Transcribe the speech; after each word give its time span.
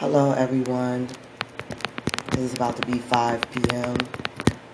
Hello, 0.00 0.32
everyone. 0.32 1.08
It 2.32 2.38
is 2.38 2.54
about 2.54 2.74
to 2.76 2.86
be 2.86 3.00
5 3.00 3.42
p.m. 3.50 3.98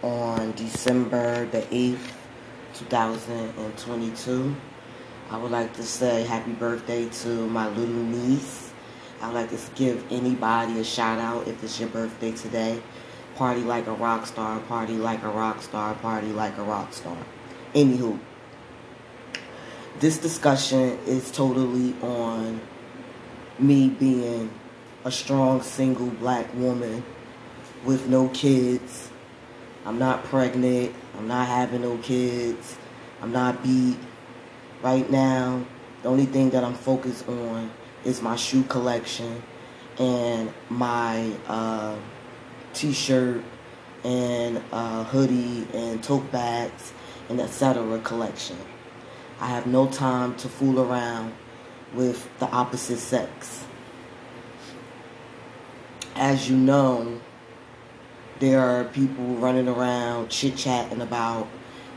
on 0.00 0.52
December 0.52 1.46
the 1.46 1.62
8th, 1.62 2.12
2022. 2.74 4.54
I 5.28 5.36
would 5.36 5.50
like 5.50 5.72
to 5.72 5.82
say 5.82 6.22
happy 6.22 6.52
birthday 6.52 7.08
to 7.08 7.28
my 7.48 7.66
little 7.70 8.04
niece. 8.04 8.70
I 9.20 9.26
would 9.26 9.34
like 9.34 9.50
to 9.50 9.58
give 9.74 10.04
anybody 10.12 10.78
a 10.78 10.84
shout 10.84 11.18
out 11.18 11.48
if 11.48 11.64
it's 11.64 11.80
your 11.80 11.88
birthday 11.88 12.30
today. 12.30 12.80
Party 13.34 13.62
like 13.62 13.88
a 13.88 13.94
rock 13.94 14.26
star, 14.26 14.60
party 14.60 14.94
like 14.94 15.24
a 15.24 15.28
rock 15.28 15.60
star, 15.60 15.94
party 15.94 16.28
like 16.28 16.56
a 16.56 16.62
rock 16.62 16.92
star. 16.92 17.18
Anywho, 17.74 18.16
this 19.98 20.18
discussion 20.18 21.00
is 21.04 21.32
totally 21.32 21.96
on 22.00 22.60
me 23.58 23.88
being 23.88 24.52
a 25.06 25.12
strong 25.12 25.62
single 25.62 26.08
black 26.08 26.52
woman 26.56 27.04
with 27.84 28.08
no 28.08 28.26
kids. 28.30 29.08
I'm 29.84 30.00
not 30.00 30.24
pregnant. 30.24 30.92
I'm 31.16 31.28
not 31.28 31.46
having 31.46 31.82
no 31.82 31.96
kids. 31.98 32.76
I'm 33.22 33.30
not 33.30 33.62
beat. 33.62 33.96
Right 34.82 35.08
now, 35.08 35.64
the 36.02 36.08
only 36.08 36.26
thing 36.26 36.50
that 36.50 36.64
I'm 36.64 36.74
focused 36.74 37.28
on 37.28 37.70
is 38.04 38.20
my 38.20 38.34
shoe 38.34 38.64
collection 38.64 39.44
and 39.96 40.52
my 40.68 41.30
uh, 41.46 41.94
t-shirt 42.74 43.44
and 44.02 44.60
uh, 44.72 45.04
hoodie 45.04 45.68
and 45.72 46.02
tote 46.02 46.32
bags 46.32 46.92
and 47.28 47.40
etc. 47.40 48.00
collection. 48.00 48.58
I 49.40 49.46
have 49.46 49.68
no 49.68 49.86
time 49.86 50.34
to 50.38 50.48
fool 50.48 50.80
around 50.80 51.32
with 51.94 52.28
the 52.40 52.46
opposite 52.46 52.98
sex 52.98 53.66
as 56.16 56.48
you 56.48 56.56
know, 56.56 57.20
there 58.40 58.60
are 58.60 58.84
people 58.84 59.24
running 59.36 59.68
around 59.68 60.28
chit 60.30 60.56
chatting 60.56 61.00
about 61.00 61.48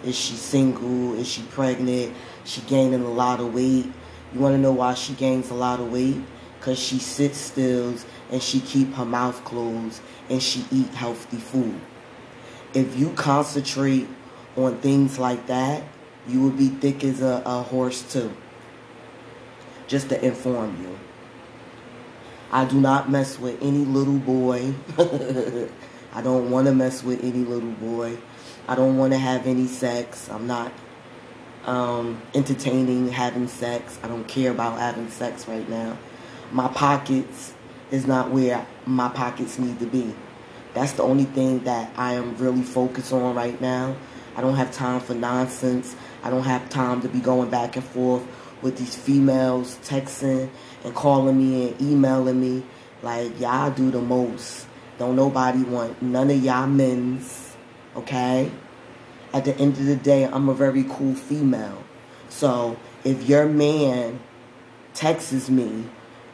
is 0.03 0.17
she 0.17 0.35
single, 0.35 1.13
is 1.15 1.27
she 1.27 1.41
pregnant, 1.43 2.15
she 2.45 2.61
gaining 2.61 3.01
a 3.01 3.09
lot 3.09 3.39
of 3.39 3.53
weight. 3.53 3.91
You 4.33 4.39
want 4.39 4.55
to 4.55 4.57
know 4.57 4.71
why 4.71 4.93
she 4.93 5.13
gains 5.13 5.49
a 5.49 5.53
lot 5.53 5.79
of 5.79 5.91
weight? 5.91 6.21
Because 6.57 6.79
she 6.79 6.99
sits 6.99 7.37
still 7.37 7.95
and 8.31 8.41
she 8.41 8.59
keep 8.61 8.93
her 8.93 9.05
mouth 9.05 9.43
closed 9.43 10.01
and 10.29 10.41
she 10.41 10.65
eat 10.71 10.87
healthy 10.89 11.37
food. 11.37 11.79
If 12.73 12.97
you 12.97 13.09
concentrate 13.11 14.07
on 14.55 14.77
things 14.77 15.19
like 15.19 15.47
that, 15.47 15.83
you 16.27 16.41
will 16.41 16.51
be 16.51 16.69
thick 16.69 17.03
as 17.03 17.21
a, 17.21 17.41
a 17.45 17.63
horse 17.63 18.01
too. 18.01 18.31
Just 19.87 20.09
to 20.09 20.23
inform 20.23 20.81
you. 20.81 20.97
I 22.51 22.65
do 22.65 22.81
not 22.81 23.11
mess 23.11 23.37
with 23.37 23.61
any 23.61 23.85
little 23.85 24.17
boy. 24.17 24.73
I 26.13 26.21
don't 26.21 26.49
want 26.49 26.65
to 26.67 26.73
mess 26.73 27.03
with 27.03 27.23
any 27.23 27.45
little 27.45 27.71
boy. 27.71 28.17
I 28.67 28.75
don't 28.75 28.97
want 28.97 29.13
to 29.13 29.19
have 29.19 29.45
any 29.45 29.67
sex. 29.67 30.27
I'm 30.29 30.47
not 30.47 30.71
um, 31.65 32.19
entertaining 32.33 33.09
having 33.09 33.47
sex. 33.47 33.99
I 34.01 34.07
don't 34.07 34.27
care 34.27 34.49
about 34.49 34.79
having 34.79 35.09
sex 35.11 35.47
right 35.47 35.67
now. 35.69 35.97
My 36.51 36.67
pockets 36.69 37.53
is 37.91 38.07
not 38.07 38.31
where 38.31 38.65
my 38.85 39.09
pockets 39.09 39.59
need 39.59 39.79
to 39.79 39.85
be. 39.85 40.15
That's 40.73 40.93
the 40.93 41.03
only 41.03 41.25
thing 41.25 41.59
that 41.65 41.91
I 41.97 42.13
am 42.13 42.35
really 42.37 42.63
focused 42.63 43.13
on 43.13 43.35
right 43.35 43.59
now. 43.61 43.95
I 44.35 44.41
don't 44.41 44.55
have 44.55 44.71
time 44.71 45.01
for 45.01 45.13
nonsense. 45.13 45.95
I 46.23 46.31
don't 46.31 46.43
have 46.43 46.69
time 46.69 47.01
to 47.01 47.09
be 47.09 47.19
going 47.19 47.49
back 47.51 47.75
and 47.75 47.85
forth 47.85 48.25
with 48.61 48.77
these 48.77 48.95
females 48.95 49.77
texting 49.83 50.49
and 50.83 50.93
calling 50.93 51.37
me 51.37 51.69
and 51.69 51.81
emailing 51.81 52.39
me. 52.39 52.63
Like, 53.01 53.39
y'all 53.39 53.71
do 53.71 53.91
the 53.91 54.01
most. 54.01 54.67
Don't 54.97 55.15
nobody 55.15 55.63
want 55.63 56.01
none 56.01 56.29
of 56.29 56.43
y'all 56.43 56.67
men's, 56.67 57.55
okay? 57.95 58.51
At 59.33 59.45
the 59.45 59.55
end 59.57 59.77
of 59.77 59.85
the 59.85 59.95
day, 59.95 60.25
I'm 60.25 60.49
a 60.49 60.53
very 60.53 60.83
cool 60.89 61.15
female. 61.15 61.83
So 62.27 62.77
if 63.03 63.27
your 63.27 63.47
man 63.47 64.19
texts 64.93 65.49
me 65.49 65.85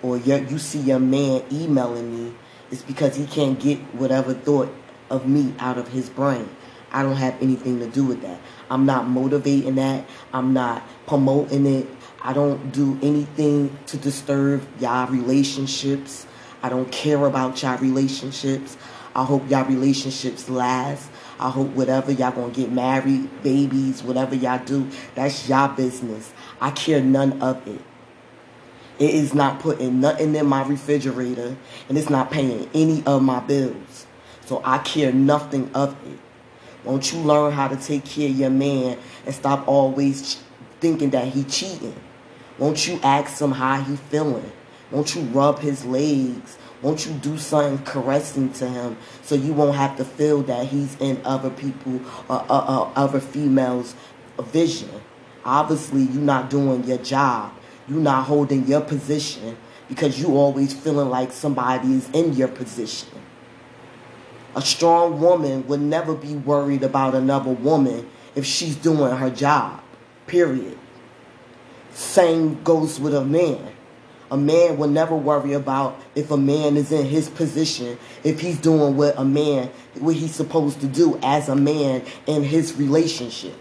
or 0.01 0.17
your, 0.17 0.39
you 0.39 0.57
see 0.57 0.79
your 0.79 0.99
man 0.99 1.43
emailing 1.51 2.11
me, 2.11 2.33
it's 2.71 2.81
because 2.81 3.15
he 3.15 3.27
can't 3.27 3.59
get 3.59 3.77
whatever 3.93 4.33
thought 4.33 4.73
of 5.09 5.27
me 5.27 5.53
out 5.59 5.77
of 5.77 5.89
his 5.89 6.09
brain. 6.09 6.49
I 6.91 7.03
don't 7.03 7.17
have 7.17 7.39
anything 7.41 7.79
to 7.79 7.87
do 7.87 8.05
with 8.05 8.21
that. 8.21 8.39
I'm 8.69 8.85
not 8.85 9.07
motivating 9.07 9.75
that. 9.75 10.05
I'm 10.33 10.53
not 10.53 10.81
promoting 11.05 11.65
it. 11.65 11.87
I 12.25 12.33
don't 12.33 12.71
do 12.71 12.97
anything 13.03 13.77
to 13.85 13.97
disturb 13.97 14.67
y'all 14.79 15.05
relationships. 15.05 16.25
I 16.63 16.69
don't 16.69 16.91
care 16.91 17.23
about 17.23 17.61
y'all 17.61 17.77
relationships. 17.77 18.77
I 19.15 19.23
hope 19.23 19.47
y'all 19.47 19.65
relationships 19.65 20.49
last. 20.49 21.07
I 21.39 21.51
hope 21.51 21.67
whatever 21.73 22.11
y'all 22.11 22.31
gonna 22.31 22.51
get 22.51 22.71
married, 22.71 23.43
babies, 23.43 24.01
whatever 24.01 24.33
y'all 24.33 24.57
do, 24.65 24.89
that's 25.13 25.47
y'all 25.47 25.67
business. 25.75 26.33
I 26.59 26.71
care 26.71 26.99
none 26.99 27.43
of 27.43 27.67
it. 27.67 27.79
It 28.97 29.13
is 29.13 29.35
not 29.35 29.59
putting 29.59 29.99
nothing 29.99 30.33
in 30.33 30.47
my 30.47 30.63
refrigerator 30.63 31.55
and 31.89 31.95
it's 31.95 32.09
not 32.09 32.31
paying 32.31 32.67
any 32.73 33.03
of 33.05 33.21
my 33.21 33.39
bills. 33.39 34.07
So 34.47 34.63
I 34.65 34.79
care 34.79 35.13
nothing 35.13 35.69
of 35.75 35.91
it. 36.07 36.17
Won't 36.85 37.13
you 37.13 37.19
learn 37.19 37.51
how 37.51 37.67
to 37.67 37.75
take 37.75 38.03
care 38.03 38.29
of 38.29 38.35
your 38.35 38.49
man 38.49 38.97
and 39.27 39.35
stop 39.35 39.67
always 39.67 40.41
thinking 40.79 41.11
that 41.11 41.27
he 41.27 41.43
cheating? 41.43 41.93
Won't 42.57 42.87
you 42.87 42.99
ask 43.03 43.41
him 43.41 43.51
how 43.51 43.81
he 43.81 43.95
feeling? 43.95 44.51
Won't 44.91 45.15
you 45.15 45.21
rub 45.23 45.59
his 45.59 45.83
legs? 45.85 46.57
Won't 46.81 47.05
you 47.05 47.13
do 47.13 47.37
something 47.37 47.83
caressing 47.85 48.53
to 48.53 48.67
him 48.67 48.97
so 49.23 49.35
you 49.35 49.53
won't 49.53 49.75
have 49.75 49.97
to 49.97 50.05
feel 50.05 50.41
that 50.43 50.67
he's 50.67 50.95
in 50.99 51.19
other 51.25 51.49
people 51.49 51.99
or 52.29 52.41
uh, 52.41 52.45
uh, 52.49 52.65
uh, 52.67 52.91
other 52.95 53.19
females' 53.19 53.95
vision? 54.39 55.01
Obviously, 55.43 56.03
you're 56.03 56.21
not 56.21 56.49
doing 56.49 56.83
your 56.83 56.97
job. 56.99 57.53
You're 57.87 57.99
not 57.99 58.25
holding 58.25 58.67
your 58.67 58.81
position 58.81 59.57
because 59.89 60.19
you 60.19 60.35
always 60.37 60.73
feeling 60.73 61.09
like 61.09 61.31
somebody 61.31 61.93
is 61.93 62.09
in 62.11 62.33
your 62.33 62.47
position. 62.47 63.09
A 64.55 64.61
strong 64.61 65.19
woman 65.19 65.67
would 65.67 65.81
never 65.81 66.15
be 66.15 66.35
worried 66.35 66.83
about 66.83 67.13
another 67.13 67.51
woman 67.51 68.09
if 68.35 68.45
she's 68.45 68.75
doing 68.75 69.15
her 69.15 69.29
job. 69.29 69.81
Period. 70.27 70.77
Same 71.95 72.61
goes 72.63 72.99
with 72.99 73.15
a 73.15 73.23
man. 73.23 73.71
A 74.29 74.35
man 74.35 74.77
will 74.77 74.89
never 74.89 75.15
worry 75.15 75.53
about 75.53 75.97
if 76.13 76.29
a 76.29 76.35
man 76.35 76.75
is 76.75 76.91
in 76.91 77.05
his 77.05 77.29
position, 77.29 77.97
if 78.25 78.41
he's 78.41 78.59
doing 78.59 78.97
what 78.97 79.17
a 79.17 79.23
man, 79.23 79.71
what 79.99 80.15
he's 80.15 80.35
supposed 80.35 80.81
to 80.81 80.87
do 80.87 81.17
as 81.23 81.47
a 81.47 81.55
man 81.55 82.03
in 82.27 82.43
his 82.43 82.75
relationship. 82.75 83.55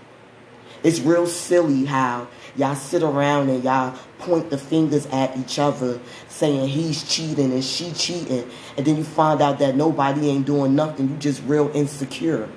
It's 0.82 0.98
real 0.98 1.28
silly 1.28 1.84
how 1.84 2.26
y'all 2.56 2.74
sit 2.74 3.04
around 3.04 3.50
and 3.50 3.62
y'all 3.62 3.96
point 4.18 4.50
the 4.50 4.58
fingers 4.58 5.06
at 5.06 5.36
each 5.36 5.60
other 5.60 6.00
saying 6.28 6.68
he's 6.68 7.04
cheating 7.04 7.52
and 7.52 7.64
she 7.64 7.92
cheating. 7.92 8.50
And 8.76 8.84
then 8.84 8.96
you 8.96 9.04
find 9.04 9.40
out 9.40 9.60
that 9.60 9.76
nobody 9.76 10.28
ain't 10.28 10.44
doing 10.44 10.74
nothing. 10.74 11.08
You 11.08 11.16
just 11.18 11.40
real 11.44 11.70
insecure. 11.72 12.48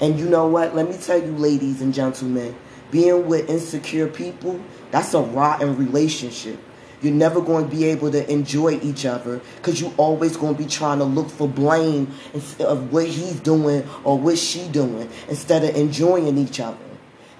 And 0.00 0.18
you 0.18 0.28
know 0.28 0.48
what? 0.48 0.74
Let 0.74 0.86
me 0.86 0.98
tell 0.98 1.18
you, 1.18 1.32
ladies 1.32 1.80
and 1.80 1.94
gentlemen, 1.94 2.54
being 2.92 3.26
with 3.26 3.48
insecure 3.48 4.06
people, 4.06 4.60
that's 4.92 5.14
a 5.14 5.20
rotten 5.20 5.76
relationship. 5.76 6.60
You're 7.00 7.12
never 7.12 7.40
going 7.40 7.68
to 7.68 7.74
be 7.74 7.86
able 7.86 8.12
to 8.12 8.30
enjoy 8.30 8.78
each 8.80 9.04
other 9.04 9.40
because 9.56 9.80
you're 9.80 9.92
always 9.96 10.36
going 10.36 10.54
to 10.54 10.62
be 10.62 10.68
trying 10.68 10.98
to 10.98 11.04
look 11.04 11.28
for 11.28 11.48
blame 11.48 12.14
of 12.60 12.92
what 12.92 13.08
he's 13.08 13.40
doing 13.40 13.88
or 14.04 14.16
what 14.16 14.38
she 14.38 14.68
doing 14.68 15.10
instead 15.28 15.64
of 15.64 15.74
enjoying 15.74 16.38
each 16.38 16.60
other. 16.60 16.78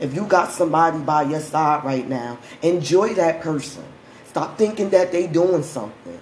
If 0.01 0.17
you 0.17 0.27
got 0.27 0.51
somebody 0.51 0.99
by 0.99 1.23
your 1.23 1.39
side 1.39 1.85
right 1.85 2.09
now, 2.09 2.39
enjoy 2.63 3.15
that 3.15 3.41
person. 3.41 3.85
Stop 4.27 4.59
thinking 4.59 4.91
that 4.91 5.13
they 5.13 5.29
doing 5.29 5.63
something. 5.63 6.19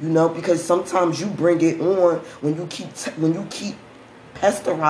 You 0.00 0.08
know, 0.08 0.28
because 0.28 0.62
sometimes 0.62 1.20
you 1.20 1.26
bring 1.26 1.60
it 1.62 1.80
on 1.80 2.18
when 2.42 2.56
you 2.56 2.66
keep 2.66 2.88
when 3.16 3.32
you 3.32 3.46
keep 3.50 3.74
pestering 4.34 4.80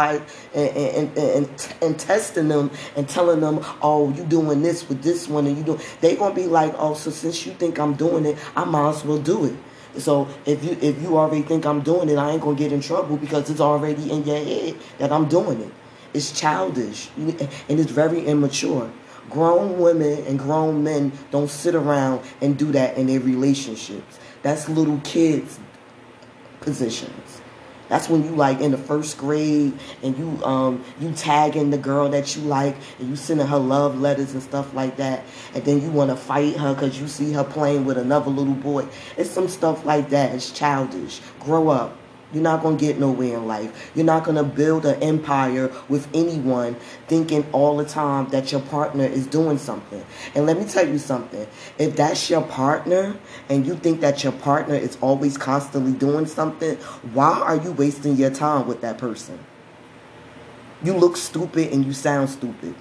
and, 0.55 0.77
and, 0.77 1.19
and, 1.19 1.75
and, 1.83 1.99
testing 1.99 2.49
them 2.49 2.71
and 2.97 3.09
telling 3.09 3.41
them, 3.41 3.61
oh, 3.83 4.13
you 4.13 4.25
doing 4.25 4.63
this 4.63 4.89
with 4.89 5.03
this 5.03 5.29
one 5.29 5.47
and 5.47 5.57
you 5.57 5.63
do. 5.63 5.79
They 6.01 6.17
gonna 6.17 6.35
be 6.35 6.47
like, 6.47 6.75
oh, 6.79 6.95
so 6.95 7.11
since 7.11 7.47
you 7.47 7.53
think 7.53 7.79
I'm 7.79 7.95
doing 7.95 8.27
it, 8.27 8.39
I 8.57 8.65
might 8.65 8.91
as 8.91 9.05
well 9.05 9.19
do 9.19 9.45
it. 9.45 9.57
So 9.97 10.29
if 10.45 10.65
you 10.65 10.77
if 10.81 11.01
you 11.01 11.17
already 11.17 11.43
think 11.43 11.65
I'm 11.67 11.81
doing 11.81 12.09
it, 12.09 12.17
I 12.17 12.33
ain't 12.33 12.43
gonna 12.43 12.57
get 12.57 12.73
in 12.73 12.81
trouble 12.81 13.17
because 13.17 13.49
it's 13.49 13.61
already 13.61 14.11
in 14.11 14.25
your 14.25 14.37
head 14.37 14.77
that 14.99 15.13
I'm 15.13 15.29
doing 15.29 15.61
it. 15.61 15.73
It's 16.13 16.39
childish 16.39 17.11
and 17.17 17.41
it's 17.69 17.91
very 17.91 18.25
immature. 18.25 18.91
Grown 19.31 19.79
women 19.79 20.25
and 20.27 20.39
grown 20.39 20.85
men 20.85 21.13
don't 21.31 21.51
sit 21.51 21.75
around 21.75 22.21
and 22.41 22.59
do 22.59 22.73
that 22.73 22.97
in 22.97 23.07
their 23.07 23.21
relationships. 23.21 24.19
That's 24.43 24.69
little 24.69 25.01
kids' 25.03 25.59
positions. 26.61 27.34
That's 27.89 28.09
when 28.09 28.25
you 28.25 28.31
like 28.31 28.61
in 28.61 28.71
the 28.71 28.79
first 28.79 29.19
grade 29.19 29.79
and 30.03 30.17
you 30.17 30.45
um 30.45 30.85
you 31.01 31.13
tagging 31.13 31.71
the 31.71 31.79
girl 31.79 32.09
that 32.11 32.37
you 32.37 32.43
like 32.43 32.77
and 32.99 33.09
you 33.09 33.17
sending 33.17 33.47
her 33.47 33.59
love 33.59 34.01
letters 34.01 34.33
and 34.33 34.43
stuff 34.43 34.73
like 34.75 34.97
that 34.97 35.25
and 35.55 35.65
then 35.65 35.83
you 35.83 35.91
want 35.91 36.11
to 36.11 36.17
fight 36.17 36.57
her 36.57 36.75
because 36.75 37.01
you 37.01 37.09
see 37.09 37.33
her 37.33 37.45
playing 37.45 37.85
with 37.85 37.99
another 37.99 38.31
little 38.31 38.55
boy. 38.55 38.87
It's 39.17 39.31
some 39.31 39.49
stuff 39.49 39.85
like 39.85 40.11
that. 40.11 40.35
It's 40.35 40.51
childish. 40.51 41.21
Grow 41.41 41.69
up. 41.69 41.97
You're 42.35 42.43
not 42.43 42.63
going 42.63 42.77
to 42.77 42.85
get 42.85 42.99
nowhere 42.99 43.37
in 43.37 43.47
life. 43.47 43.93
You're 43.95 44.05
not 44.05 44.25
going 44.25 44.37
to 44.37 44.43
build 44.43 44.85
an 44.85 45.01
empire 45.01 45.73
with 45.89 46.09
anyone 46.13 46.75
thinking 47.07 47.47
all 47.53 47.77
the 47.77 47.85
time 47.85 48.29
that 48.31 48.51
your 48.51 48.61
partner 48.61 49.05
is 49.05 49.29
doing 49.29 49.57
something. 49.57 50.05
And 50.35 50.45
let 50.45 50.59
me 50.59 50.65
tell 50.65 50.87
you 50.87 50.99
something. 50.99 51.47
If 51.79 51.95
that's 51.95 52.29
your 52.29 52.43
partner 52.43 53.17
and 53.49 53.65
you 53.65 53.77
think 53.77 54.01
that 54.01 54.25
your 54.25 54.33
partner 54.33 54.75
is 54.75 54.99
always 55.01 55.39
constantly 55.39 55.93
doing 55.93 56.27
something, 56.27 56.75
why 57.15 57.31
are 57.31 57.57
you 57.57 57.71
wasting 57.71 58.17
your 58.17 58.31
time 58.31 58.67
with 58.67 58.81
that 58.81 58.99
person? 58.99 59.39
You 60.83 60.95
look 60.95 61.17
stupid 61.17 61.73
and 61.73 61.87
you 61.87 61.93
sound 61.93 62.31
stupid. 62.31 62.75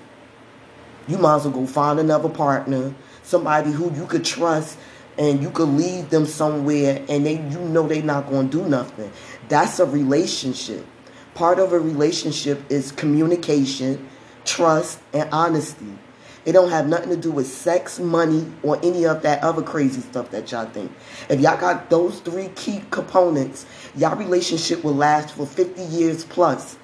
You 1.08 1.20
might 1.20 1.36
as 1.36 1.44
well 1.44 1.54
go 1.54 1.68
find 1.68 2.00
another 2.00 2.30
partner, 2.30 2.96
somebody 3.22 3.72
who 3.72 3.94
you 3.94 4.08
could 4.08 4.26
trust 4.26 4.80
and 5.18 5.42
you 5.42 5.50
could 5.52 5.70
leave 5.70 6.10
them 6.10 6.26
somewhere 6.26 7.04
and 7.10 7.26
they 7.26 7.36
you 7.36 7.60
know 7.60 7.88
they're 7.88 8.02
not 8.02 8.30
going 8.30 8.50
to 8.50 8.58
do 8.64 8.68
nothing. 8.68 9.12
That's 9.50 9.80
a 9.80 9.86
relationship. 9.86 10.86
Part 11.34 11.60
of 11.60 11.74
a 11.74 11.80
relationship 11.80 12.62
is 12.70 12.92
communication, 12.92 14.08
trust, 14.46 15.00
and 15.14 15.30
honesty. 15.32 15.98
It 16.46 16.52
don't 16.52 16.70
have 16.70 16.88
nothing 16.88 17.10
to 17.10 17.18
do 17.18 17.32
with 17.32 17.48
sex, 17.48 18.00
money, 18.00 18.52
or 18.64 18.78
any 18.84 19.06
of 19.06 19.22
that 19.22 19.42
other 19.44 19.62
crazy 19.62 20.02
stuff 20.02 20.30
that 20.32 20.52
y'all 20.52 20.66
think. 20.66 20.92
If 21.30 21.40
y'all 21.40 21.58
got 21.58 21.90
those 21.90 22.20
three 22.20 22.50
key 22.50 22.84
components, 22.92 23.66
y'all 23.96 24.18
relationship 24.18 24.84
will 24.84 24.96
last 24.96 25.34
for 25.36 25.46
50 25.46 25.84
years 25.84 26.26
plus. 26.26 26.78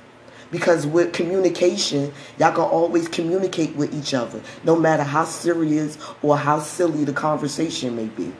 Because 0.52 0.88
with 0.88 1.14
communication, 1.14 2.12
y'all 2.40 2.52
can 2.52 2.62
always 2.62 3.08
communicate 3.08 3.76
with 3.76 3.94
each 3.94 4.14
other, 4.14 4.42
no 4.64 4.76
matter 4.76 5.04
how 5.04 5.26
serious 5.26 5.98
or 6.22 6.38
how 6.38 6.60
silly 6.60 7.04
the 7.04 7.14
conversation 7.14 7.96
may 7.96 8.08
be. 8.08 8.34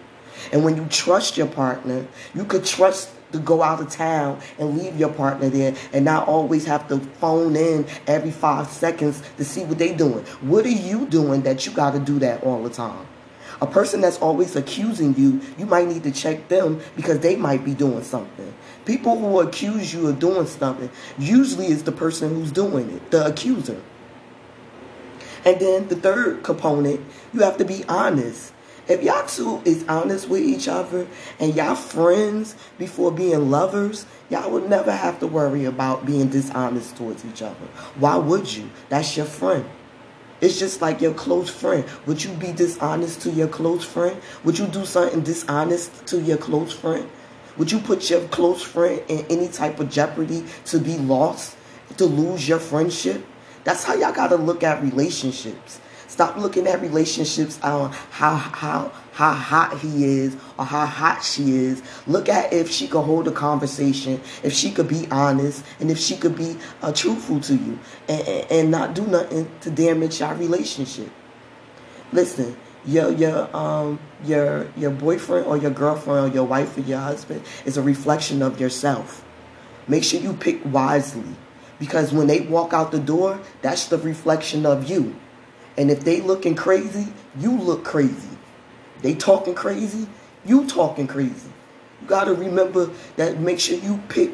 And 0.52 0.64
when 0.64 0.76
you 0.76 0.86
trust 0.90 1.38
your 1.38 1.48
partner, 1.48 2.08
you 2.34 2.46
could 2.46 2.66
trust 2.66 3.12
to 3.32 3.40
go 3.40 3.62
out 3.62 3.80
of 3.80 3.90
town 3.90 4.40
and 4.58 4.78
leave 4.78 4.98
your 4.98 5.10
partner 5.10 5.50
there 5.50 5.76
and 5.94 6.04
not 6.04 6.28
always 6.28 6.66
have 6.66 6.88
to 6.88 7.00
phone 7.00 7.56
in 7.56 7.86
every 8.08 8.32
five 8.32 8.68
seconds 8.68 9.22
to 9.38 9.46
see 9.46 9.64
what 9.64 9.78
they 9.78 9.94
doing. 9.94 10.24
What 10.42 10.66
are 10.66 10.70
you 10.70 11.06
doing 11.06 11.42
that 11.44 11.66
you 11.66 11.72
got 11.72 11.92
to 11.92 12.00
do 12.00 12.20
that 12.20 12.44
all 12.44 12.64
the 12.64 12.70
time? 12.70 13.06
A 13.62 13.68
person 13.68 14.00
that's 14.00 14.18
always 14.20 14.56
accusing 14.56 15.16
you, 15.16 15.42
you 15.58 15.66
might 15.66 15.88
need 15.88 16.04
to 16.04 16.12
check 16.12 16.48
them 16.48 16.80
because 16.96 17.20
they 17.20 17.36
might 17.36 17.66
be 17.66 17.74
doing 17.74 18.04
something. 18.04 18.54
People 18.90 19.20
who 19.20 19.40
accuse 19.40 19.94
you 19.94 20.08
of 20.08 20.18
doing 20.18 20.48
something 20.48 20.90
usually 21.20 21.68
is 21.68 21.84
the 21.84 21.92
person 21.92 22.34
who's 22.34 22.52
doing 22.52 22.90
it, 22.90 23.12
the 23.12 23.24
accuser. 23.24 23.80
And 25.46 25.62
then 25.62 25.90
the 25.90 25.96
third 25.96 26.42
component, 26.42 27.00
you 27.32 27.42
have 27.42 27.58
to 27.58 27.66
be 27.66 27.86
honest. 27.88 28.52
If 28.88 29.04
y'all 29.04 29.28
two 29.28 29.62
is 29.64 29.86
honest 29.88 30.28
with 30.28 30.42
each 30.42 30.68
other 30.68 31.06
and 31.40 31.54
y'all 31.54 31.76
friends 31.76 32.56
before 32.80 33.12
being 33.12 33.52
lovers, 33.52 34.08
y'all 34.28 34.50
would 34.50 34.68
never 34.68 34.92
have 34.92 35.20
to 35.20 35.28
worry 35.28 35.66
about 35.66 36.08
being 36.08 36.30
dishonest 36.30 36.98
towards 36.98 37.24
each 37.24 37.44
other. 37.44 37.68
Why 38.00 38.16
would 38.16 38.52
you? 38.52 38.72
That's 38.90 39.16
your 39.16 39.28
friend. 39.28 39.70
It's 40.42 40.58
just 40.58 40.82
like 40.82 41.00
your 41.00 41.14
close 41.14 41.48
friend. 41.48 41.86
Would 42.08 42.24
you 42.24 42.32
be 42.32 42.54
dishonest 42.54 43.22
to 43.22 43.30
your 43.30 43.50
close 43.50 43.86
friend? 43.86 44.20
Would 44.44 44.58
you 44.58 44.66
do 44.66 44.84
something 44.84 45.22
dishonest 45.22 46.08
to 46.08 46.20
your 46.20 46.38
close 46.38 46.74
friend? 46.74 47.08
Would 47.60 47.74
you 47.74 47.80
put 47.80 48.10
your 48.10 48.26
close 48.30 48.64
friend 48.64 49.04
in 49.10 49.26
any 49.30 49.50
type 49.50 49.82
of 49.82 49.90
jeopardy 49.92 50.46
to 50.66 50.80
be 50.80 50.98
lost, 50.98 51.58
to 51.98 52.06
lose 52.06 52.48
your 52.48 52.58
friendship? 52.58 53.26
That's 53.66 53.84
how 53.84 53.96
y'all 53.96 54.14
gotta 54.14 54.38
look 54.38 54.64
at 54.64 54.82
relationships. 54.82 55.82
Stop 56.08 56.38
looking 56.38 56.68
at 56.68 56.82
relationships 56.82 57.60
on 57.62 57.92
how 58.12 58.36
how 58.36 58.94
how 59.12 59.34
hot 59.34 59.78
he 59.80 60.06
is 60.06 60.38
or 60.58 60.64
how 60.64 60.86
hot 60.86 61.22
she 61.22 61.52
is. 61.52 61.84
Look 62.08 62.30
at 62.30 62.54
if 62.54 62.72
she 62.72 62.88
could 62.88 63.02
hold 63.02 63.28
a 63.28 63.32
conversation, 63.32 64.22
if 64.42 64.54
she 64.54 64.72
could 64.72 64.88
be 64.88 65.08
honest, 65.12 65.66
and 65.82 65.92
if 65.92 66.00
she 66.00 66.16
could 66.16 66.38
be 66.38 66.56
uh, 66.82 66.94
truthful 66.94 67.42
to 67.42 67.56
you, 67.56 67.78
and, 68.08 68.28
and, 68.28 68.52
and 68.52 68.72
not 68.72 68.96
do 68.96 69.06
nothing 69.06 69.52
to 69.62 69.70
damage 69.70 70.22
your 70.22 70.34
relationship. 70.34 71.12
Listen, 72.14 72.56
your 72.86 73.12
your 73.12 73.56
um 73.56 74.00
your 74.24 74.68
your 74.78 74.92
boyfriend 74.92 75.46
or 75.46 75.58
your 75.58 75.72
girlfriend 75.72 76.32
or 76.32 76.34
your 76.34 76.46
wife 76.46 76.78
or 76.78 76.82
your 76.82 77.00
husband 77.00 77.42
is 77.66 77.78
a 77.78 77.82
reflection 77.82 78.42
of 78.42 78.60
yourself. 78.60 79.26
Make 79.88 80.04
sure 80.04 80.20
you 80.20 80.34
pick 80.34 80.62
wisely 80.66 81.36
because 81.80 82.12
when 82.14 82.28
they 82.28 82.42
walk 82.42 82.74
out 82.74 82.92
the 82.92 83.00
door, 83.00 83.40
that's 83.62 83.88
the 83.88 83.98
reflection 83.98 84.66
of 84.66 84.90
you. 84.90 85.16
And 85.78 85.90
if 85.90 86.04
they 86.04 86.22
looking 86.22 86.56
crazy, 86.56 87.08
you 87.38 87.58
look 87.58 87.84
crazy. 87.84 88.38
They 89.02 89.16
talking 89.16 89.56
crazy, 89.56 90.08
you 90.46 90.68
talking 90.68 91.08
crazy. 91.08 91.50
You 92.02 92.08
got 92.08 92.26
to 92.26 92.34
remember 92.34 92.90
that 93.16 93.40
make 93.40 93.60
sure 93.60 93.78
you 93.78 94.02
pick 94.10 94.32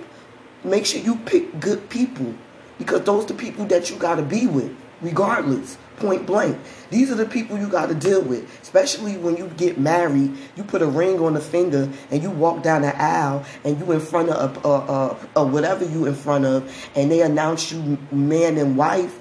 make 0.64 0.86
sure 0.86 1.00
you 1.00 1.16
pick 1.18 1.60
good 1.60 1.90
people 1.90 2.34
because 2.80 3.04
those 3.04 3.26
the 3.28 3.34
people 3.34 3.66
that 3.66 3.90
you 3.90 3.96
got 3.98 4.16
to 4.16 4.24
be 4.24 4.48
with 4.48 4.76
regardless 5.02 5.78
point 5.98 6.26
blank 6.26 6.58
these 6.90 7.10
are 7.10 7.16
the 7.16 7.26
people 7.26 7.58
you 7.58 7.68
got 7.68 7.88
to 7.88 7.96
deal 7.96 8.22
with 8.22 8.44
especially 8.62 9.18
when 9.18 9.38
you 9.38 9.48
get 9.58 9.78
married 9.78 10.32
you 10.56 10.64
put 10.64 10.82
a 10.82 10.86
ring 10.86 11.20
on 11.20 11.34
the 11.34 11.42
finger 11.42 11.90
and 12.12 12.22
you 12.22 12.30
walk 12.30 12.62
down 12.64 12.82
the 12.82 13.02
aisle 13.02 13.46
and 13.64 13.80
you 13.80 13.92
in 13.92 14.00
front 14.00 14.30
of 14.30 14.66
a, 14.66 14.68
a, 14.68 14.72
a, 14.72 15.18
a 15.38 15.46
whatever 15.46 15.86
you 15.86 16.06
in 16.06 16.16
front 16.16 16.46
of 16.46 16.90
and 16.96 17.12
they 17.12 17.22
announce 17.22 17.72
you 17.72 17.98
man 18.12 18.58
and 18.58 18.78
wife 18.78 19.20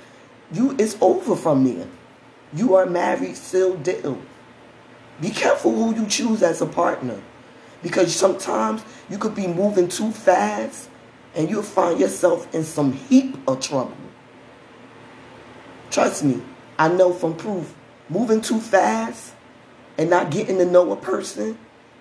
you 0.53 0.75
it's 0.79 0.97
over 1.01 1.37
from 1.37 1.65
there 1.65 1.87
you 2.55 2.77
are 2.77 2.87
married, 2.87 3.37
still 3.37 3.77
deal. 3.77 4.19
Be 5.21 5.31
careful 5.31 5.73
who 5.73 5.95
you 6.01 6.07
choose 6.07 6.43
as 6.43 6.61
a 6.61 6.67
partner. 6.67 7.21
Because 7.83 8.15
sometimes 8.15 8.83
you 9.11 9.19
could 9.19 9.35
be 9.35 9.47
moving 9.47 9.89
too 9.89 10.11
fast 10.13 10.89
and 11.35 11.51
you'll 11.51 11.63
find 11.63 11.99
yourself 11.99 12.53
in 12.55 12.63
some 12.63 12.93
heap 12.93 13.37
of 13.49 13.61
trouble. 13.61 13.97
Trust 15.95 16.25
me, 16.25 16.43
I 16.77 16.89
know 16.89 17.13
from 17.13 17.37
proof. 17.37 17.73
Moving 18.09 18.41
too 18.41 18.59
fast 18.59 19.33
and 19.97 20.11
not 20.11 20.33
getting 20.33 20.59
to 20.59 20.65
know 20.65 20.91
a 20.91 20.97
person, 20.97 21.57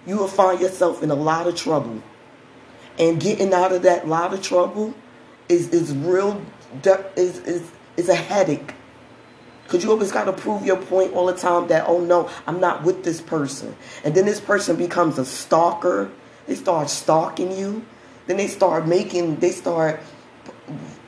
you 0.07 0.18
will 0.18 0.28
find 0.28 0.60
yourself 0.60 1.04
in 1.04 1.12
a 1.12 1.16
lot 1.16 1.45
of 1.45 1.56
trouble. 1.56 2.01
And 2.98 3.22
getting 3.22 3.54
out 3.54 3.72
of 3.72 3.84
that 3.84 4.07
lot 4.07 4.34
of 4.34 4.42
trouble 4.42 4.95
is, 5.48 5.69
is 5.69 5.95
real 5.95 6.44
is, 7.16 7.38
is, 7.42 7.69
is 7.95 8.10
a 8.10 8.16
headache 8.16 8.74
because 9.63 9.84
you 9.84 9.92
always 9.92 10.12
got 10.12 10.24
to 10.24 10.34
prove 10.34 10.66
your 10.66 10.78
point 10.78 11.13
all 11.13 11.28
the 11.28 11.36
time 11.36 11.68
that, 11.68 11.88
oh 11.88 12.00
no, 12.00 12.31
I'm 12.48 12.60
not 12.60 12.81
with 12.81 13.04
this 13.04 13.22
person. 13.22 13.75
And 14.04 14.16
then 14.16 14.25
this 14.25 14.40
person 14.40 14.75
becomes 14.75 15.19
a 15.19 15.25
stalker. 15.25 16.10
They 16.48 16.56
start 16.56 16.90
stalking 16.90 17.56
you. 17.56 17.85
Then 18.26 18.38
they 18.38 18.47
start 18.47 18.88
making, 18.88 19.35
they 19.35 19.52
start 19.52 20.02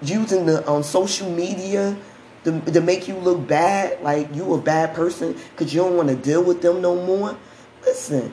using 0.03 0.45
the 0.45 0.63
on 0.67 0.77
um, 0.77 0.83
social 0.83 1.31
media 1.31 1.97
to, 2.45 2.61
to 2.61 2.81
make 2.81 3.07
you 3.07 3.15
look 3.15 3.47
bad, 3.47 4.01
like 4.01 4.33
you 4.33 4.53
a 4.53 4.61
bad 4.61 4.93
person 4.93 5.35
because 5.51 5.73
you 5.73 5.81
don't 5.81 5.97
want 5.97 6.09
to 6.09 6.15
deal 6.15 6.43
with 6.43 6.61
them 6.61 6.81
no 6.81 6.95
more. 6.95 7.37
Listen, 7.83 8.31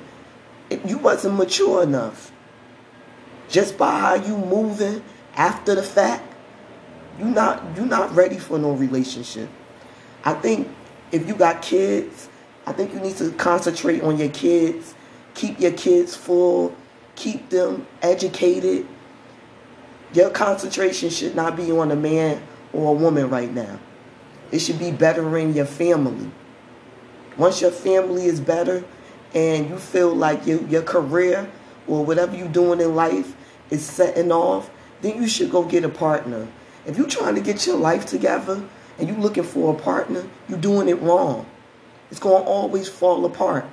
you 0.86 0.98
wasn't 0.98 1.36
mature 1.36 1.82
enough. 1.82 2.30
Just 3.48 3.76
by 3.76 3.98
how 3.98 4.14
you 4.14 4.36
moving 4.36 5.02
after 5.34 5.74
the 5.74 5.82
fact, 5.82 6.22
you 7.18 7.24
not 7.24 7.62
you 7.76 7.84
not 7.84 8.14
ready 8.14 8.38
for 8.38 8.58
no 8.58 8.72
relationship. 8.72 9.48
I 10.24 10.34
think 10.34 10.68
if 11.10 11.26
you 11.26 11.34
got 11.34 11.62
kids, 11.62 12.28
I 12.66 12.72
think 12.72 12.92
you 12.92 13.00
need 13.00 13.16
to 13.16 13.30
concentrate 13.32 14.02
on 14.02 14.18
your 14.18 14.30
kids. 14.30 14.94
Keep 15.34 15.60
your 15.60 15.72
kids 15.72 16.14
full. 16.14 16.74
Keep 17.16 17.48
them 17.48 17.86
educated. 18.00 18.86
Your 20.12 20.30
concentration 20.30 21.10
should 21.10 21.34
not 21.34 21.56
be 21.56 21.70
on 21.72 21.90
a 21.90 21.96
man 21.96 22.42
or 22.72 22.94
a 22.94 22.98
woman 22.98 23.28
right 23.30 23.52
now. 23.52 23.78
It 24.52 24.60
should 24.60 24.78
be 24.78 24.92
bettering 24.92 25.54
your 25.54 25.66
family. 25.66 26.30
Once 27.36 27.60
your 27.60 27.72
family 27.72 28.26
is 28.26 28.38
better 28.40 28.84
and 29.34 29.68
you 29.68 29.78
feel 29.78 30.14
like 30.14 30.46
your, 30.46 30.60
your 30.68 30.82
career 30.82 31.50
or 31.88 32.04
whatever 32.04 32.36
you're 32.36 32.46
doing 32.46 32.80
in 32.80 32.94
life 32.94 33.34
is 33.70 33.84
setting 33.84 34.30
off, 34.30 34.70
then 35.00 35.20
you 35.20 35.26
should 35.26 35.50
go 35.50 35.64
get 35.64 35.84
a 35.84 35.88
partner. 35.88 36.46
If 36.86 36.96
you're 36.96 37.08
trying 37.08 37.34
to 37.34 37.40
get 37.40 37.66
your 37.66 37.76
life 37.76 38.06
together, 38.06 38.62
and 38.98 39.08
you're 39.08 39.18
looking 39.18 39.42
for 39.42 39.74
a 39.74 39.78
partner, 39.78 40.24
you're 40.48 40.58
doing 40.58 40.88
it 40.88 41.00
wrong. 41.00 41.46
It's 42.10 42.20
going 42.20 42.42
to 42.42 42.48
always 42.48 42.88
fall 42.88 43.24
apart 43.24 43.64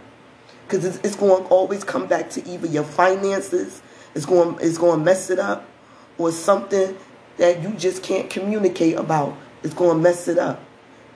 because 0.65 0.85
it's, 0.85 0.97
it's, 1.03 1.15
going 1.15 1.43
to 1.43 1.49
always 1.49 1.83
come 1.83 2.07
back 2.07 2.29
to 2.31 2.47
either 2.47 2.67
your 2.67 2.83
finances, 2.83 3.81
it's 4.15 4.25
going, 4.25 4.57
it's 4.61 4.77
going 4.77 4.99
to 4.99 5.05
mess 5.05 5.29
it 5.29 5.39
up, 5.39 5.67
or 6.17 6.31
something 6.31 6.97
that 7.37 7.61
you 7.61 7.71
just 7.73 8.03
can't 8.03 8.29
communicate 8.29 8.95
about. 8.95 9.35
It's 9.63 9.73
going 9.73 9.97
to 9.97 10.01
mess 10.01 10.27
it 10.27 10.37
up. 10.37 10.63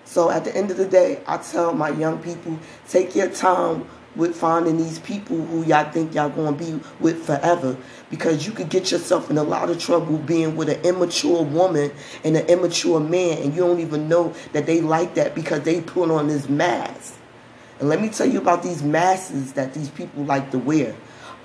So 0.06 0.30
at 0.30 0.44
the 0.44 0.56
end 0.56 0.72
of 0.72 0.78
the 0.78 0.88
day, 0.88 1.22
I 1.28 1.38
tell 1.38 1.74
my 1.74 1.90
young 1.90 2.22
people, 2.22 2.60
take 2.88 3.16
your 3.16 3.30
time 3.30 3.88
with 4.16 4.36
finding 4.36 4.78
these 4.78 5.00
people 5.00 5.44
who 5.46 5.64
y'all 5.64 5.90
think 5.92 6.14
y'all 6.14 6.30
gonna 6.30 6.52
be 6.56 6.80
with 7.00 7.26
forever 7.26 7.76
because 8.10 8.46
you 8.46 8.52
could 8.52 8.70
get 8.70 8.92
yourself 8.92 9.32
in 9.32 9.38
a 9.38 9.44
lot 9.44 9.70
of 9.70 9.80
trouble 9.80 10.18
being 10.18 10.56
with 10.56 10.70
an 10.70 10.80
immature 10.82 11.44
woman 11.44 11.92
and 12.24 12.38
an 12.38 12.46
immature 12.48 13.00
man 13.00 13.40
and 13.40 13.56
you 13.56 13.62
don't 13.62 13.80
even 13.80 14.08
know 14.08 14.34
that 14.52 14.66
they 14.66 14.82
like 14.82 15.16
that 15.16 15.34
because 15.34 15.62
they 15.62 15.82
put 15.82 16.12
on 16.12 16.28
this 16.28 16.48
mask. 16.48 17.18
And 17.80 17.90
let 17.90 18.02
me 18.02 18.10
tell 18.10 18.28
you 18.28 18.40
about 18.40 18.62
these 18.62 18.84
masks 18.84 19.52
that 19.54 19.74
these 19.74 19.90
people 19.90 20.24
like 20.24 20.52
to 20.52 20.60
wear. 20.60 20.96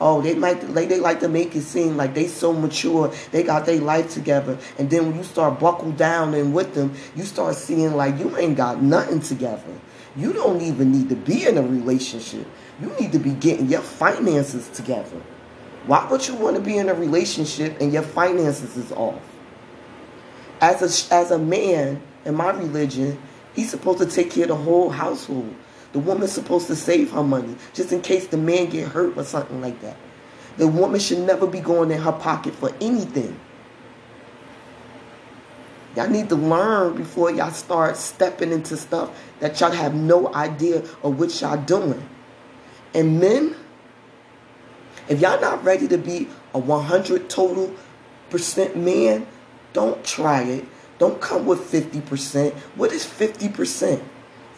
Oh, 0.00 0.20
they 0.20 0.34
like 0.34 0.60
to, 0.60 0.66
they 0.66 1.00
like 1.00 1.20
to 1.20 1.28
make 1.28 1.56
it 1.56 1.62
seem 1.62 1.96
like 1.96 2.14
they 2.14 2.28
so 2.28 2.52
mature, 2.52 3.12
they 3.32 3.42
got 3.42 3.66
their 3.66 3.80
life 3.80 4.10
together, 4.10 4.56
and 4.78 4.88
then 4.88 5.06
when 5.06 5.16
you 5.16 5.24
start 5.24 5.58
buckle 5.58 5.90
down 5.90 6.34
and 6.34 6.54
with 6.54 6.74
them, 6.74 6.94
you 7.16 7.24
start 7.24 7.56
seeing 7.56 7.94
like 7.94 8.18
you 8.18 8.36
ain't 8.36 8.56
got 8.56 8.80
nothing 8.80 9.20
together. 9.20 9.80
You 10.16 10.32
don't 10.32 10.60
even 10.60 10.92
need 10.92 11.08
to 11.08 11.16
be 11.16 11.46
in 11.46 11.58
a 11.58 11.62
relationship. 11.62 12.46
You 12.80 12.92
need 13.00 13.12
to 13.12 13.18
be 13.18 13.30
getting 13.30 13.68
your 13.68 13.80
finances 13.80 14.68
together. 14.68 15.20
Why 15.86 16.06
would 16.10 16.26
you 16.28 16.34
want 16.34 16.56
to 16.56 16.62
be 16.62 16.76
in 16.76 16.88
a 16.88 16.94
relationship 16.94 17.80
and 17.80 17.92
your 17.92 18.02
finances 18.02 18.76
is 18.76 18.92
off? 18.92 19.22
As 20.60 21.10
a, 21.10 21.14
as 21.14 21.30
a 21.30 21.38
man 21.38 22.02
in 22.24 22.34
my 22.34 22.50
religion, 22.50 23.18
he's 23.54 23.70
supposed 23.70 23.98
to 24.00 24.06
take 24.06 24.30
care 24.30 24.44
of 24.44 24.48
the 24.48 24.56
whole 24.56 24.90
household. 24.90 25.54
The 25.98 26.04
woman's 26.04 26.30
supposed 26.30 26.68
to 26.68 26.76
save 26.76 27.10
her 27.10 27.24
money 27.24 27.56
just 27.74 27.90
in 27.90 28.02
case 28.02 28.28
the 28.28 28.36
man 28.36 28.70
get 28.70 28.86
hurt 28.86 29.16
or 29.16 29.24
something 29.24 29.60
like 29.60 29.80
that. 29.80 29.96
The 30.56 30.68
woman 30.68 31.00
should 31.00 31.18
never 31.18 31.44
be 31.44 31.58
going 31.58 31.90
in 31.90 32.00
her 32.00 32.12
pocket 32.12 32.54
for 32.54 32.72
anything. 32.80 33.36
Y'all 35.96 36.08
need 36.08 36.28
to 36.28 36.36
learn 36.36 36.96
before 36.96 37.32
y'all 37.32 37.50
start 37.50 37.96
stepping 37.96 38.52
into 38.52 38.76
stuff 38.76 39.10
that 39.40 39.58
y'all 39.58 39.72
have 39.72 39.92
no 39.92 40.32
idea 40.34 40.84
of 41.02 41.18
what 41.18 41.40
y'all 41.40 41.60
doing. 41.64 42.08
And 42.94 43.18
men, 43.18 43.56
if 45.08 45.20
y'all 45.20 45.40
not 45.40 45.64
ready 45.64 45.88
to 45.88 45.98
be 45.98 46.28
a 46.54 46.60
100 46.60 47.28
total 47.28 47.74
percent 48.30 48.76
man, 48.76 49.26
don't 49.72 50.04
try 50.04 50.42
it. 50.42 50.64
Don't 51.00 51.20
come 51.20 51.44
with 51.44 51.58
50%. 51.72 52.52
What 52.76 52.92
is 52.92 53.04
50%? 53.04 54.00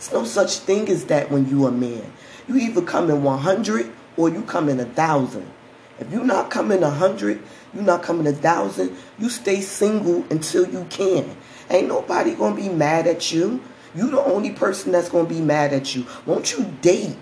There's 0.00 0.12
no 0.12 0.24
such 0.24 0.60
thing 0.60 0.88
as 0.88 1.04
that 1.06 1.30
when 1.30 1.46
you 1.50 1.66
a 1.66 1.70
man. 1.70 2.10
You 2.48 2.56
either 2.56 2.80
come 2.80 3.10
in 3.10 3.22
100 3.22 3.92
or 4.16 4.30
you 4.30 4.40
come 4.40 4.70
in 4.70 4.80
a 4.80 4.84
1,000. 4.84 5.46
If 5.98 6.10
you're 6.10 6.24
not 6.24 6.50
coming 6.50 6.80
100, 6.80 7.42
you're 7.74 7.82
not 7.82 8.02
coming 8.02 8.26
a 8.26 8.30
1,000, 8.30 8.96
you 9.18 9.28
stay 9.28 9.60
single 9.60 10.24
until 10.30 10.66
you 10.66 10.86
can. 10.88 11.36
Ain't 11.68 11.88
nobody 11.88 12.34
to 12.34 12.54
be 12.54 12.70
mad 12.70 13.06
at 13.06 13.30
you. 13.30 13.62
You 13.94 14.10
the 14.10 14.22
only 14.24 14.52
person 14.52 14.92
that's 14.92 15.10
to 15.10 15.24
be 15.24 15.42
mad 15.42 15.74
at 15.74 15.94
you. 15.94 16.06
Won't 16.24 16.50
you 16.50 16.64
date? 16.80 17.18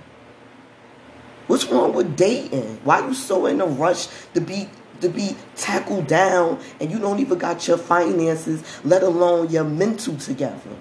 What's 1.48 1.66
wrong 1.66 1.94
with 1.94 2.16
dating? 2.16 2.78
Why 2.84 3.04
you 3.04 3.12
so 3.12 3.46
in 3.46 3.60
a 3.60 3.66
rush 3.66 4.06
to 4.34 4.40
be 4.40 4.68
to 5.00 5.08
be 5.08 5.36
tackled 5.56 6.06
down 6.06 6.60
and 6.80 6.90
you 6.90 6.98
don't 6.98 7.20
even 7.20 7.38
got 7.38 7.66
your 7.66 7.78
finances, 7.78 8.62
let 8.84 9.02
alone 9.02 9.50
your 9.50 9.64
mental 9.64 10.16
together? 10.16 10.76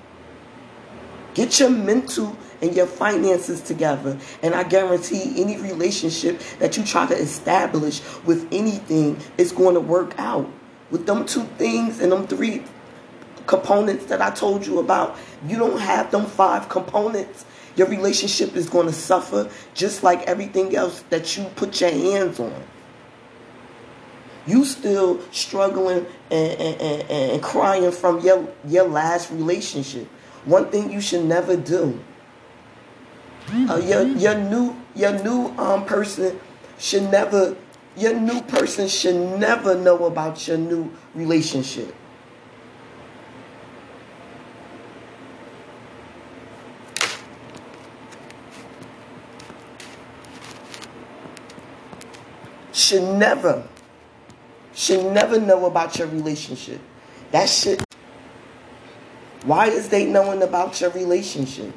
Get 1.38 1.60
your 1.60 1.70
mental 1.70 2.36
and 2.63 2.75
your 2.75 2.88
finances 2.88 3.62
together. 3.62 4.17
And 4.41 4.56
I 4.56 4.63
guarantee 4.63 5.39
any 5.39 5.58
relationship 5.58 6.39
that 6.58 6.77
you 6.77 6.84
try 6.84 7.06
to 7.06 7.13
establish 7.15 8.01
with 8.25 8.48
anything 8.51 9.20
is 9.38 9.51
going 9.51 9.75
to 9.75 9.79
work 9.79 10.15
out. 10.17 10.50
With 10.89 11.06
them 11.06 11.27
two 11.27 11.44
things 11.60 12.00
and 12.00 12.12
them 12.12 12.25
three 12.25 12.63
components 13.46 14.06
that 14.06 14.20
I 14.20 14.32
told 14.32 14.65
you 14.65 14.79
about, 14.79 15.15
you 15.48 15.60
don't 15.60 15.79
have 15.79 16.10
them 16.10 16.25
five 16.25 16.70
components 16.70 17.46
your 17.77 17.88
relationship 17.88 18.56
is 18.56 18.67
going 18.67 18.88
to 18.88 18.94
suffer 18.94 19.50
just 19.75 20.01
like 20.01 20.24
everything 20.24 20.75
else 20.75 21.03
that 21.12 21.38
you 21.38 21.44
put 21.56 21.79
your 21.79 21.91
hands 21.91 22.39
on. 22.39 22.63
You 24.48 24.65
still 24.65 25.22
struggling 25.32 26.08
and, 26.32 26.60
and, 26.60 26.82
and, 26.82 27.12
and 27.12 27.44
crying 27.44 27.91
from 27.91 28.22
your, 28.22 28.48
your 28.65 28.88
last 28.88 29.29
relationship. 29.29 30.08
One 30.48 30.72
thing 30.72 30.92
you 30.92 31.01
should 31.01 31.25
never 31.25 31.56
do. 31.56 32.00
Uh, 33.51 33.80
your 33.84 34.04
your 34.04 34.36
new 34.36 34.75
your 34.96 35.12
new 35.24 35.51
um 35.60 35.86
person 35.86 36.39
should 36.80 37.12
never 37.12 37.56
your 37.96 38.13
new 38.13 38.42
person 38.44 38.88
should 38.88 39.16
never 39.39 39.75
know 39.75 40.06
about 40.06 40.48
your 40.48 40.58
new 40.58 40.92
relationship. 41.16 41.94
should 52.88 53.04
never, 53.04 53.68
should 54.74 55.12
never 55.12 55.39
know 55.42 55.66
about 55.66 55.98
your 55.98 56.08
relationship. 56.08 56.80
That 57.32 57.50
shit. 57.50 57.84
Why 59.44 59.67
is 59.67 59.89
they 59.89 60.06
knowing 60.06 60.41
about 60.41 60.79
your 60.82 60.89
relationship? 60.91 61.74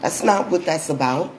That's 0.00 0.22
not 0.22 0.50
what 0.50 0.64
that's 0.64 0.88
about. 0.88 1.34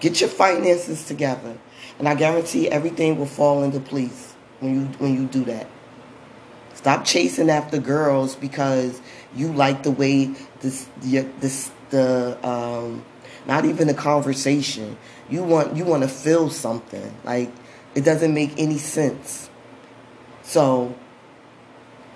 Get 0.00 0.20
your 0.20 0.30
finances 0.30 1.04
together. 1.06 1.58
And 1.98 2.08
I 2.08 2.14
guarantee 2.14 2.68
everything 2.68 3.18
will 3.18 3.26
fall 3.26 3.64
into 3.64 3.80
place 3.80 4.34
when 4.60 4.74
you 4.74 4.86
when 4.98 5.14
you 5.14 5.26
do 5.26 5.44
that. 5.44 5.66
Stop 6.78 7.04
chasing 7.04 7.50
after 7.50 7.78
girls 7.78 8.34
because 8.36 9.00
you 9.34 9.52
like 9.52 9.82
the 9.82 9.90
way 9.90 10.34
this 10.60 10.88
this 11.02 11.70
the 11.90 12.38
um 12.46 13.04
not 13.46 13.64
even 13.64 13.88
the 13.88 13.94
conversation. 13.94 14.96
You 15.28 15.42
want 15.42 15.76
you 15.76 15.84
want 15.84 16.02
to 16.02 16.08
feel 16.08 16.50
something. 16.50 17.14
Like 17.24 17.50
it 17.94 18.04
doesn't 18.04 18.32
make 18.32 18.52
any 18.58 18.78
sense. 18.78 19.50
So 20.42 20.94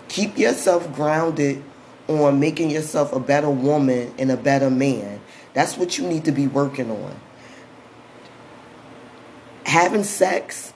keep 0.09 0.39
yourself 0.39 0.95
grounded 0.95 1.63
on 2.09 2.39
making 2.41 2.71
yourself 2.71 3.13
a 3.13 3.21
better 3.21 3.51
woman 3.51 4.15
and 4.19 4.31
a 4.31 4.37
better 4.37 4.71
man. 4.71 5.21
That's 5.55 5.77
what 5.77 5.99
you 5.99 6.07
need 6.07 6.25
to 6.25 6.33
be 6.33 6.47
working 6.47 6.91
on 6.91 7.21
having 9.73 10.05
sex 10.05 10.75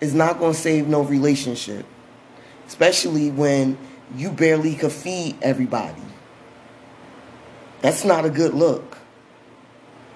is 0.00 0.12
not 0.12 0.38
going 0.38 0.52
to 0.52 0.58
save 0.58 0.86
no 0.86 1.00
relationship, 1.00 1.86
especially 2.66 3.30
when 3.30 3.78
you 4.16 4.30
barely 4.30 4.74
could 4.74 4.92
feed 4.92 5.36
everybody. 5.42 6.02
That's 7.80 8.04
not 8.04 8.24
a 8.24 8.30
good 8.30 8.54
look. 8.54 8.98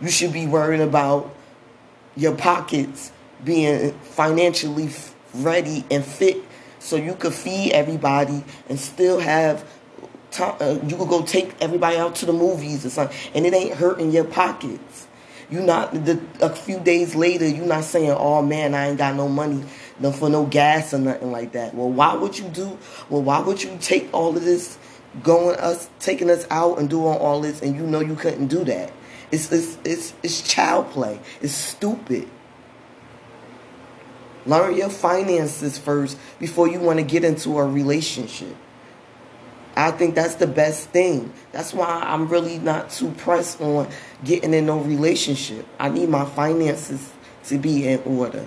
You 0.00 0.08
should 0.08 0.32
be 0.32 0.46
worrying 0.46 0.80
about 0.80 1.34
your 2.16 2.34
pockets 2.34 3.12
being 3.44 3.92
financially 4.00 4.90
ready 5.34 5.84
and 5.90 6.04
fit 6.04 6.38
so 6.78 6.96
you 6.96 7.14
could 7.14 7.34
feed 7.34 7.72
everybody 7.72 8.44
and 8.68 8.78
still 8.78 9.20
have 9.20 9.64
time, 10.30 10.56
uh, 10.60 10.78
you 10.86 10.96
could 10.96 11.08
go 11.08 11.22
take 11.22 11.54
everybody 11.60 11.96
out 11.96 12.14
to 12.16 12.26
the 12.26 12.32
movies 12.32 12.84
or 12.84 12.90
something 12.90 13.16
and 13.34 13.46
it 13.46 13.54
ain't 13.54 13.74
hurting 13.74 14.10
your 14.10 14.24
pockets 14.24 15.06
you 15.50 15.60
not 15.60 15.92
the, 15.92 16.20
a 16.40 16.48
few 16.48 16.78
days 16.78 17.14
later, 17.14 17.46
you 17.46 17.66
not 17.66 17.84
saying, 17.84 18.10
"Oh 18.12 18.40
man, 18.40 18.74
I 18.74 18.88
ain't 18.88 18.98
got 18.98 19.16
no 19.16 19.28
money 19.28 19.64
no, 20.00 20.10
for 20.12 20.28
no 20.28 20.46
gas 20.46 20.92
or 20.92 20.98
nothing 20.98 21.30
like 21.30 21.52
that." 21.52 21.74
Well, 21.74 21.90
why 21.90 22.14
would 22.14 22.38
you 22.38 22.48
do? 22.48 22.78
Well, 23.08 23.22
why 23.22 23.40
would 23.40 23.62
you 23.62 23.76
take 23.80 24.08
all 24.12 24.36
of 24.36 24.44
this, 24.44 24.78
going 25.22 25.56
us, 25.58 25.88
taking 26.00 26.30
us 26.30 26.46
out 26.50 26.78
and 26.78 26.90
doing 26.90 27.16
all 27.18 27.40
this, 27.40 27.62
and 27.62 27.76
you 27.76 27.86
know 27.86 28.00
you 28.00 28.16
couldn't 28.16 28.48
do 28.48 28.64
that? 28.64 28.92
It's 29.30 29.52
it's 29.52 29.78
it's, 29.84 30.14
it's 30.22 30.42
child 30.42 30.90
play. 30.90 31.20
It's 31.40 31.54
stupid. 31.54 32.28
Learn 34.46 34.76
your 34.76 34.88
finances 34.88 35.78
first 35.78 36.18
before 36.38 36.66
you 36.66 36.80
want 36.80 36.98
to 36.98 37.04
get 37.04 37.24
into 37.24 37.58
a 37.58 37.66
relationship. 37.66 38.56
I 39.76 39.92
think 39.92 40.14
that's 40.14 40.34
the 40.36 40.46
best 40.46 40.90
thing. 40.90 41.32
That's 41.52 41.72
why 41.72 41.86
I'm 42.04 42.28
really 42.28 42.58
not 42.58 42.90
too 42.90 43.12
pressed 43.12 43.60
on 43.60 43.88
getting 44.24 44.52
in 44.52 44.66
no 44.66 44.80
relationship. 44.80 45.66
I 45.78 45.88
need 45.90 46.08
my 46.08 46.24
finances 46.24 47.12
to 47.44 47.58
be 47.58 47.86
in 47.86 48.00
order 48.00 48.46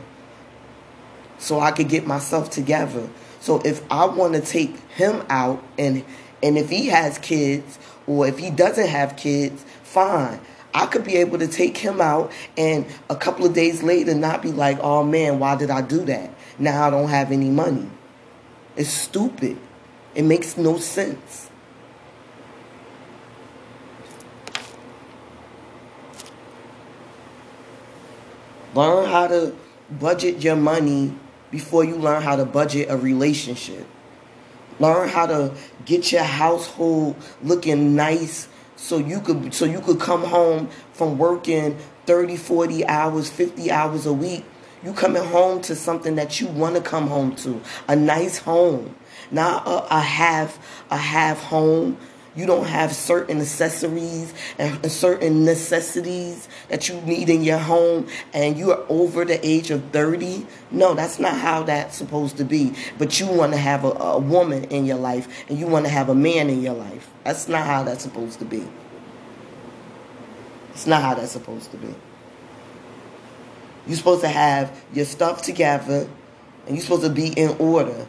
so 1.43 1.59
I 1.59 1.71
could 1.71 1.89
get 1.89 2.07
myself 2.07 2.49
together. 2.49 3.09
So 3.41 3.59
if 3.65 3.83
I 3.91 4.05
want 4.05 4.33
to 4.33 4.41
take 4.41 4.77
him 4.91 5.25
out 5.29 5.61
and 5.77 6.05
and 6.41 6.57
if 6.57 6.69
he 6.69 6.87
has 6.87 7.17
kids 7.17 7.77
or 8.07 8.27
if 8.27 8.39
he 8.39 8.49
doesn't 8.49 8.87
have 8.87 9.17
kids, 9.17 9.65
fine. 9.83 10.39
I 10.73 10.85
could 10.87 11.03
be 11.03 11.17
able 11.17 11.37
to 11.39 11.47
take 11.47 11.77
him 11.77 12.01
out 12.01 12.31
and 12.57 12.85
a 13.09 13.15
couple 13.15 13.45
of 13.45 13.53
days 13.53 13.83
later 13.83 14.15
not 14.15 14.41
be 14.41 14.51
like, 14.53 14.79
"Oh 14.81 15.03
man, 15.03 15.37
why 15.39 15.55
did 15.55 15.69
I 15.69 15.81
do 15.81 16.05
that? 16.05 16.31
Now 16.57 16.87
I 16.87 16.89
don't 16.89 17.09
have 17.09 17.31
any 17.31 17.49
money." 17.49 17.89
It's 18.77 18.89
stupid. 18.89 19.57
It 20.15 20.23
makes 20.23 20.57
no 20.57 20.77
sense. 20.77 21.49
Learn 28.73 29.09
how 29.09 29.27
to 29.27 29.53
budget 29.91 30.41
your 30.41 30.55
money 30.55 31.13
before 31.53 31.83
you 31.83 31.95
learn 31.95 32.23
how 32.23 32.35
to 32.35 32.45
budget 32.45 32.89
a 32.89 32.97
relationship. 32.97 33.85
Learn 34.79 35.07
how 35.07 35.27
to 35.27 35.53
get 35.85 36.11
your 36.11 36.23
household 36.23 37.15
looking 37.43 37.95
nice 37.95 38.47
so 38.75 38.97
you 38.97 39.21
could 39.21 39.53
so 39.53 39.65
you 39.65 39.79
could 39.79 39.99
come 39.99 40.23
home 40.23 40.67
from 40.93 41.19
working 41.19 41.77
30, 42.07 42.37
40 42.37 42.87
hours, 42.87 43.29
50 43.29 43.69
hours 43.69 44.07
a 44.07 44.13
week. 44.13 44.43
You 44.83 44.93
coming 44.93 45.23
home 45.23 45.61
to 45.61 45.75
something 45.75 46.15
that 46.15 46.41
you 46.41 46.47
want 46.47 46.75
to 46.75 46.81
come 46.81 47.05
home 47.05 47.35
to, 47.37 47.61
a 47.87 47.95
nice 47.95 48.39
home, 48.39 48.95
not 49.29 49.67
a, 49.67 49.97
a 49.97 50.01
half 50.01 50.57
a 50.89 50.97
half 50.97 51.37
home 51.37 51.99
you 52.35 52.45
don't 52.45 52.65
have 52.65 52.93
certain 52.93 53.41
accessories 53.41 54.33
and 54.57 54.91
certain 54.91 55.45
necessities 55.45 56.47
that 56.69 56.89
you 56.89 56.99
need 57.01 57.29
in 57.29 57.43
your 57.43 57.59
home 57.59 58.07
and 58.33 58.57
you 58.57 58.71
are 58.71 58.83
over 58.89 59.23
the 59.23 59.45
age 59.45 59.69
of 59.69 59.83
30 59.91 60.47
no 60.71 60.95
that's 60.95 61.19
not 61.19 61.37
how 61.37 61.63
that's 61.63 61.95
supposed 61.95 62.37
to 62.37 62.43
be. 62.43 62.73
But 62.97 63.19
you 63.19 63.27
want 63.27 63.53
to 63.53 63.57
have 63.57 63.85
a, 63.85 63.89
a 63.89 64.19
woman 64.19 64.65
in 64.65 64.85
your 64.85 64.97
life 64.97 65.45
and 65.49 65.59
you 65.59 65.67
want 65.67 65.85
to 65.85 65.91
have 65.91 66.09
a 66.09 66.15
man 66.15 66.49
in 66.49 66.61
your 66.61 66.73
life. 66.73 67.09
That's 67.23 67.47
not 67.47 67.65
how 67.65 67.83
that's 67.83 68.03
supposed 68.03 68.39
to 68.39 68.45
be. 68.45 68.67
It's 70.71 70.87
not 70.87 71.01
how 71.01 71.13
that's 71.13 71.31
supposed 71.31 71.71
to 71.71 71.77
be. 71.77 71.93
You're 73.87 73.97
supposed 73.97 74.21
to 74.21 74.29
have 74.29 74.83
your 74.93 75.05
stuff 75.05 75.41
together 75.41 76.07
and 76.65 76.75
you're 76.75 76.83
supposed 76.83 77.03
to 77.03 77.09
be 77.09 77.27
in 77.27 77.57
order. 77.59 78.07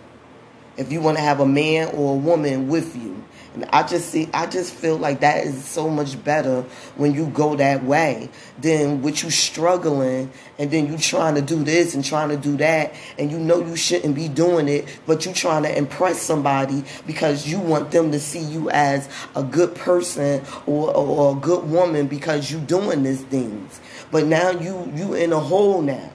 If 0.77 0.91
you 0.91 1.01
want 1.01 1.19
to 1.19 1.23
have 1.23 1.41
a 1.41 1.47
man 1.47 1.89
or 1.95 2.15
a 2.15 2.17
woman 2.17 2.69
with 2.69 2.97
you 2.97 3.25
and 3.55 3.65
I 3.67 3.87
just 3.87 4.11
see, 4.11 4.29
I 4.35 4.47
just 4.47 4.75
feel 4.75 4.97
like 4.97 5.21
that 5.21 5.47
is 5.47 5.65
so 5.65 5.89
much 5.89 6.23
better 6.25 6.63
when 6.97 7.15
you 7.15 7.27
go 7.27 7.55
that 7.55 7.85
way 7.85 8.29
than 8.61 9.01
with 9.01 9.23
you 9.23 9.31
struggling 9.31 10.33
and 10.59 10.71
then 10.73 10.89
you 10.89 10.99
trying 10.99 11.37
to 11.37 11.43
do 11.43 11.63
this 11.63 11.95
and 11.95 12.05
trying 12.05 12.31
to 12.31 12.37
do 12.37 12.57
that 12.57 12.95
and 13.17 13.31
you 13.31 13.39
know 13.39 13.65
you 13.65 13.77
shouldn't 13.77 14.17
be 14.17 14.29
doing 14.29 14.69
it, 14.69 14.87
but 15.07 15.25
you 15.25 15.33
trying 15.33 15.63
to 15.63 15.79
impress 15.79 16.21
somebody 16.21 16.83
because 17.07 17.47
you 17.47 17.61
want 17.61 17.93
them 17.93 18.11
to 18.11 18.19
see 18.19 18.41
you 18.41 18.71
as 18.71 19.09
a 19.37 19.45
good 19.45 19.75
person 19.77 20.43
or, 20.67 20.93
or 20.93 21.37
a 21.37 21.41
good 21.41 21.71
woman 21.71 22.09
because 22.09 22.51
you 22.51 22.59
doing 22.59 23.05
these 23.05 23.23
things. 23.23 23.81
But 24.11 24.27
now 24.27 24.51
you 24.51 24.91
you 24.95 25.15
in 25.15 25.33
a 25.33 25.41
hole 25.41 25.81
now. 25.81 26.11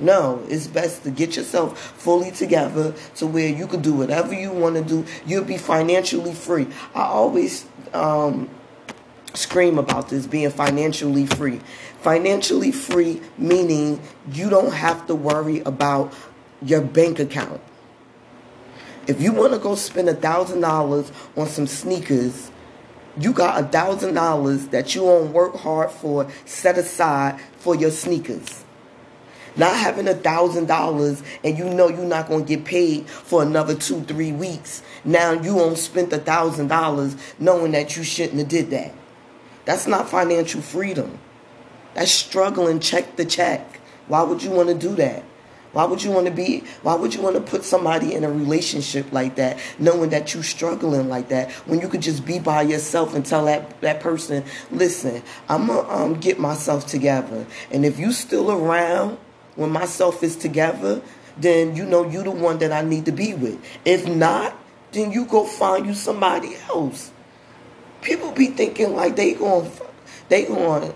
No, 0.00 0.42
it's 0.48 0.66
best 0.66 1.04
to 1.04 1.10
get 1.10 1.36
yourself 1.36 1.78
fully 1.78 2.30
together 2.30 2.94
to 3.16 3.26
where 3.26 3.48
you 3.48 3.66
can 3.66 3.82
do 3.82 3.92
whatever 3.92 4.32
you 4.32 4.50
want 4.50 4.76
to 4.76 4.82
do. 4.82 5.04
You'll 5.26 5.44
be 5.44 5.58
financially 5.58 6.32
free. 6.32 6.66
I 6.94 7.02
always 7.02 7.66
um, 7.92 8.48
scream 9.34 9.78
about 9.78 10.08
this 10.08 10.26
being 10.26 10.50
financially 10.50 11.26
free. 11.26 11.60
Financially 12.00 12.72
free 12.72 13.20
meaning 13.36 14.00
you 14.32 14.48
don't 14.48 14.72
have 14.72 15.06
to 15.06 15.14
worry 15.14 15.60
about 15.60 16.14
your 16.62 16.80
bank 16.80 17.18
account. 17.18 17.60
If 19.06 19.20
you 19.20 19.32
want 19.32 19.52
to 19.52 19.58
go 19.58 19.74
spend 19.74 20.08
a 20.08 20.14
thousand 20.14 20.60
dollars 20.60 21.12
on 21.36 21.46
some 21.46 21.66
sneakers, 21.66 22.50
you 23.18 23.32
got 23.32 23.62
a 23.62 23.66
thousand 23.66 24.14
dollars 24.14 24.68
that 24.68 24.94
you 24.94 25.04
won't 25.04 25.32
work 25.32 25.56
hard 25.56 25.90
for 25.90 26.30
set 26.44 26.78
aside 26.78 27.40
for 27.58 27.74
your 27.74 27.90
sneakers. 27.90 28.59
Not 29.56 29.76
having 29.76 30.08
a 30.08 30.14
thousand 30.14 30.66
dollars 30.66 31.22
and 31.44 31.58
you 31.58 31.64
know 31.64 31.88
you're 31.88 32.04
not 32.04 32.28
gonna 32.28 32.44
get 32.44 32.64
paid 32.64 33.08
for 33.08 33.42
another 33.42 33.74
two, 33.74 34.02
three 34.02 34.32
weeks. 34.32 34.82
Now 35.04 35.32
you 35.32 35.54
won't 35.54 35.78
spend 35.78 36.12
a 36.12 36.18
thousand 36.18 36.68
dollars 36.68 37.16
knowing 37.38 37.72
that 37.72 37.96
you 37.96 38.02
shouldn't 38.02 38.38
have 38.38 38.48
did 38.48 38.70
that. 38.70 38.94
That's 39.64 39.86
not 39.86 40.08
financial 40.08 40.60
freedom. 40.60 41.18
That's 41.94 42.10
struggling 42.10 42.80
check 42.80 43.16
the 43.16 43.24
check. 43.24 43.80
Why 44.08 44.22
would 44.22 44.42
you 44.42 44.50
want 44.50 44.68
to 44.68 44.74
do 44.74 44.94
that? 44.96 45.24
Why 45.72 45.84
would 45.84 46.02
you 46.02 46.10
want 46.10 46.26
to 46.26 46.32
be 46.32 46.64
why 46.82 46.94
would 46.94 47.14
you 47.14 47.22
want 47.22 47.36
to 47.36 47.42
put 47.42 47.62
somebody 47.64 48.14
in 48.14 48.24
a 48.24 48.30
relationship 48.30 49.12
like 49.12 49.36
that 49.36 49.58
knowing 49.78 50.10
that 50.10 50.34
you're 50.34 50.42
struggling 50.42 51.08
like 51.08 51.28
that 51.28 51.52
when 51.66 51.80
you 51.80 51.88
could 51.88 52.02
just 52.02 52.24
be 52.24 52.40
by 52.40 52.62
yourself 52.62 53.14
and 53.14 53.24
tell 53.24 53.44
that 53.44 53.80
that 53.80 54.00
person, 54.00 54.44
"Listen, 54.72 55.22
I'm 55.48 55.68
to 55.68 55.88
um, 55.88 56.14
get 56.14 56.38
myself 56.40 56.86
together. 56.86 57.46
And 57.70 57.84
if 57.84 57.98
you 57.98 58.12
still 58.12 58.50
around 58.50 59.18
when 59.60 59.70
myself 59.70 60.22
is 60.22 60.36
together, 60.36 61.02
then 61.36 61.76
you 61.76 61.84
know 61.84 62.08
you 62.08 62.22
the 62.22 62.30
one 62.30 62.56
that 62.60 62.72
I 62.72 62.80
need 62.80 63.04
to 63.04 63.12
be 63.12 63.34
with. 63.34 63.62
If 63.84 64.08
not, 64.08 64.56
then 64.92 65.12
you 65.12 65.26
go 65.26 65.44
find 65.44 65.84
you 65.84 65.92
somebody 65.92 66.56
else. 66.70 67.12
People 68.00 68.32
be 68.32 68.46
thinking 68.46 68.96
like 68.96 69.16
they 69.16 69.34
going 69.34 69.70
they 70.30 70.46
going 70.46 70.94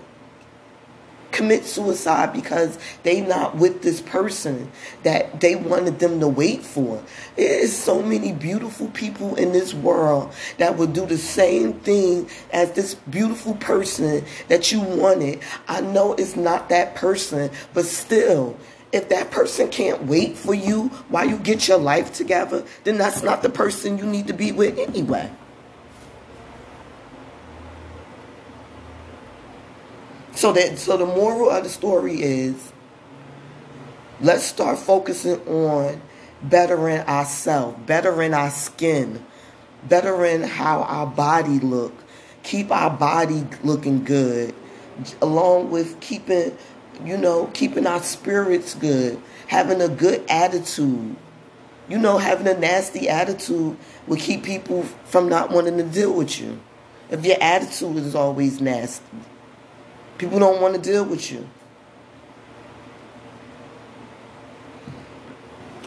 commit 1.35 1.65
suicide 1.65 2.31
because 2.31 2.79
they 3.03 3.19
not 3.19 3.57
with 3.57 3.81
this 3.81 4.01
person 4.01 4.71
that 5.03 5.41
they 5.41 5.55
wanted 5.55 5.99
them 5.99 6.19
to 6.21 6.27
wait 6.27 6.63
for. 6.63 7.03
There 7.35 7.59
is 7.59 7.77
so 7.77 8.01
many 8.01 8.31
beautiful 8.31 8.87
people 8.89 9.35
in 9.35 9.51
this 9.51 9.73
world 9.73 10.33
that 10.57 10.77
would 10.77 10.93
do 10.93 11.05
the 11.05 11.17
same 11.17 11.73
thing 11.73 12.29
as 12.53 12.71
this 12.71 12.95
beautiful 12.95 13.55
person 13.55 14.23
that 14.47 14.71
you 14.71 14.79
wanted. 14.79 15.41
I 15.67 15.81
know 15.81 16.13
it's 16.13 16.37
not 16.37 16.69
that 16.69 16.95
person, 16.95 17.51
but 17.73 17.85
still, 17.85 18.57
if 18.93 19.09
that 19.09 19.29
person 19.29 19.67
can't 19.67 20.03
wait 20.03 20.37
for 20.37 20.53
you 20.53 20.87
while 21.09 21.27
you 21.27 21.37
get 21.37 21.67
your 21.67 21.79
life 21.79 22.13
together, 22.13 22.63
then 22.85 22.97
that's 22.97 23.23
not 23.23 23.43
the 23.43 23.49
person 23.49 23.97
you 23.97 24.05
need 24.05 24.27
to 24.27 24.33
be 24.33 24.53
with 24.53 24.79
anyway. 24.79 25.29
So 30.35 30.51
that 30.51 30.77
so 30.77 30.97
the 30.97 31.05
moral 31.05 31.49
of 31.49 31.63
the 31.63 31.69
story 31.69 32.21
is 32.21 32.73
let's 34.19 34.43
start 34.43 34.77
focusing 34.77 35.39
on 35.47 36.01
bettering 36.43 36.99
ourselves, 37.07 37.77
bettering 37.85 38.33
our 38.33 38.49
skin, 38.49 39.25
bettering 39.87 40.41
how 40.41 40.83
our 40.83 41.07
body 41.07 41.59
look, 41.59 41.93
keep 42.43 42.69
our 42.69 42.89
body 42.89 43.47
looking 43.63 44.03
good, 44.03 44.53
along 45.21 45.71
with 45.71 46.01
keeping, 46.01 46.57
you 47.05 47.17
know, 47.17 47.49
keeping 47.53 47.87
our 47.87 48.03
spirits 48.03 48.73
good, 48.75 49.21
having 49.47 49.81
a 49.81 49.87
good 49.87 50.23
attitude. 50.29 51.15
You 51.87 51.99
know, 51.99 52.17
having 52.17 52.47
a 52.47 52.59
nasty 52.59 53.07
attitude 53.07 53.77
will 54.07 54.17
keep 54.17 54.43
people 54.43 54.83
from 55.05 55.29
not 55.29 55.51
wanting 55.51 55.77
to 55.77 55.83
deal 55.83 56.11
with 56.13 56.41
you. 56.41 56.59
If 57.11 57.23
your 57.23 57.37
attitude 57.39 57.97
is 57.97 58.15
always 58.15 58.59
nasty. 58.59 59.05
People 60.17 60.39
don't 60.39 60.61
want 60.61 60.75
to 60.75 60.81
deal 60.81 61.03
with 61.03 61.31
you. 61.31 61.47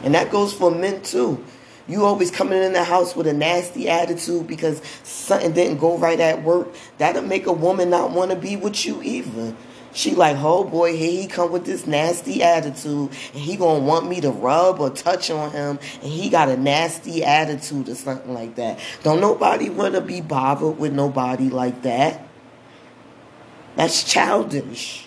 And 0.02 0.14
that 0.14 0.30
goes 0.30 0.52
for 0.52 0.70
men 0.70 1.02
too. 1.02 1.44
You 1.88 2.04
always 2.04 2.30
coming 2.30 2.62
in 2.62 2.74
the 2.74 2.84
house 2.84 3.16
with 3.16 3.26
a 3.26 3.32
nasty 3.32 3.88
attitude 3.88 4.46
because 4.46 4.82
something 5.04 5.52
didn't 5.52 5.78
go 5.78 5.96
right 5.96 6.20
at 6.20 6.42
work. 6.42 6.68
That'll 6.98 7.22
make 7.22 7.46
a 7.46 7.52
woman 7.52 7.88
not 7.90 8.10
want 8.10 8.30
to 8.30 8.36
be 8.36 8.56
with 8.56 8.84
you 8.84 9.02
either. 9.02 9.56
She 9.94 10.14
like, 10.14 10.36
oh 10.38 10.64
boy, 10.64 10.94
here 10.96 11.22
he 11.22 11.26
come 11.26 11.50
with 11.50 11.64
this 11.64 11.86
nasty 11.86 12.42
attitude, 12.42 13.10
and 13.32 13.42
he 13.42 13.56
gonna 13.56 13.82
want 13.82 14.06
me 14.06 14.20
to 14.20 14.30
rub 14.30 14.80
or 14.80 14.90
touch 14.90 15.30
on 15.30 15.50
him, 15.50 15.78
and 16.02 16.12
he 16.12 16.28
got 16.28 16.50
a 16.50 16.58
nasty 16.58 17.24
attitude 17.24 17.88
or 17.88 17.94
something 17.94 18.34
like 18.34 18.56
that. 18.56 18.78
Don't 19.02 19.20
nobody 19.20 19.70
wanna 19.70 20.02
be 20.02 20.20
bothered 20.20 20.78
with 20.78 20.92
nobody 20.92 21.48
like 21.48 21.82
that. 21.82 22.27
That's 23.78 24.02
childish. 24.02 25.06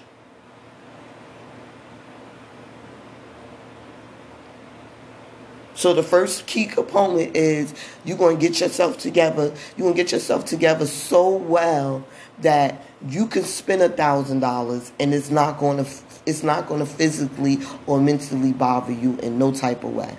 So 5.73 5.93
the 5.93 6.03
first 6.03 6.47
key 6.47 6.67
component 6.67 7.35
is 7.35 7.73
you're 8.05 8.17
going 8.17 8.37
to 8.37 8.41
get 8.41 8.61
yourself 8.61 8.97
together. 8.97 9.53
You're 9.75 9.87
going 9.87 9.95
to 9.95 10.01
get 10.01 10.13
yourself 10.13 10.45
together 10.45 10.85
so 10.85 11.35
well 11.35 12.07
that 12.39 12.85
you 13.09 13.27
can 13.27 13.43
spend 13.43 13.81
a 13.81 13.89
thousand 13.89 14.39
dollars 14.39 14.93
and 15.01 15.13
it's 15.13 15.29
not 15.29 15.59
going 15.59 15.83
to 15.83 15.91
it's 16.25 16.41
not 16.41 16.67
going 16.67 16.79
to 16.79 16.85
physically 16.85 17.59
or 17.87 17.99
mentally 17.99 18.53
bother 18.53 18.93
you 18.93 19.17
in 19.17 19.37
no 19.37 19.51
type 19.51 19.83
of 19.83 19.93
way 19.93 20.17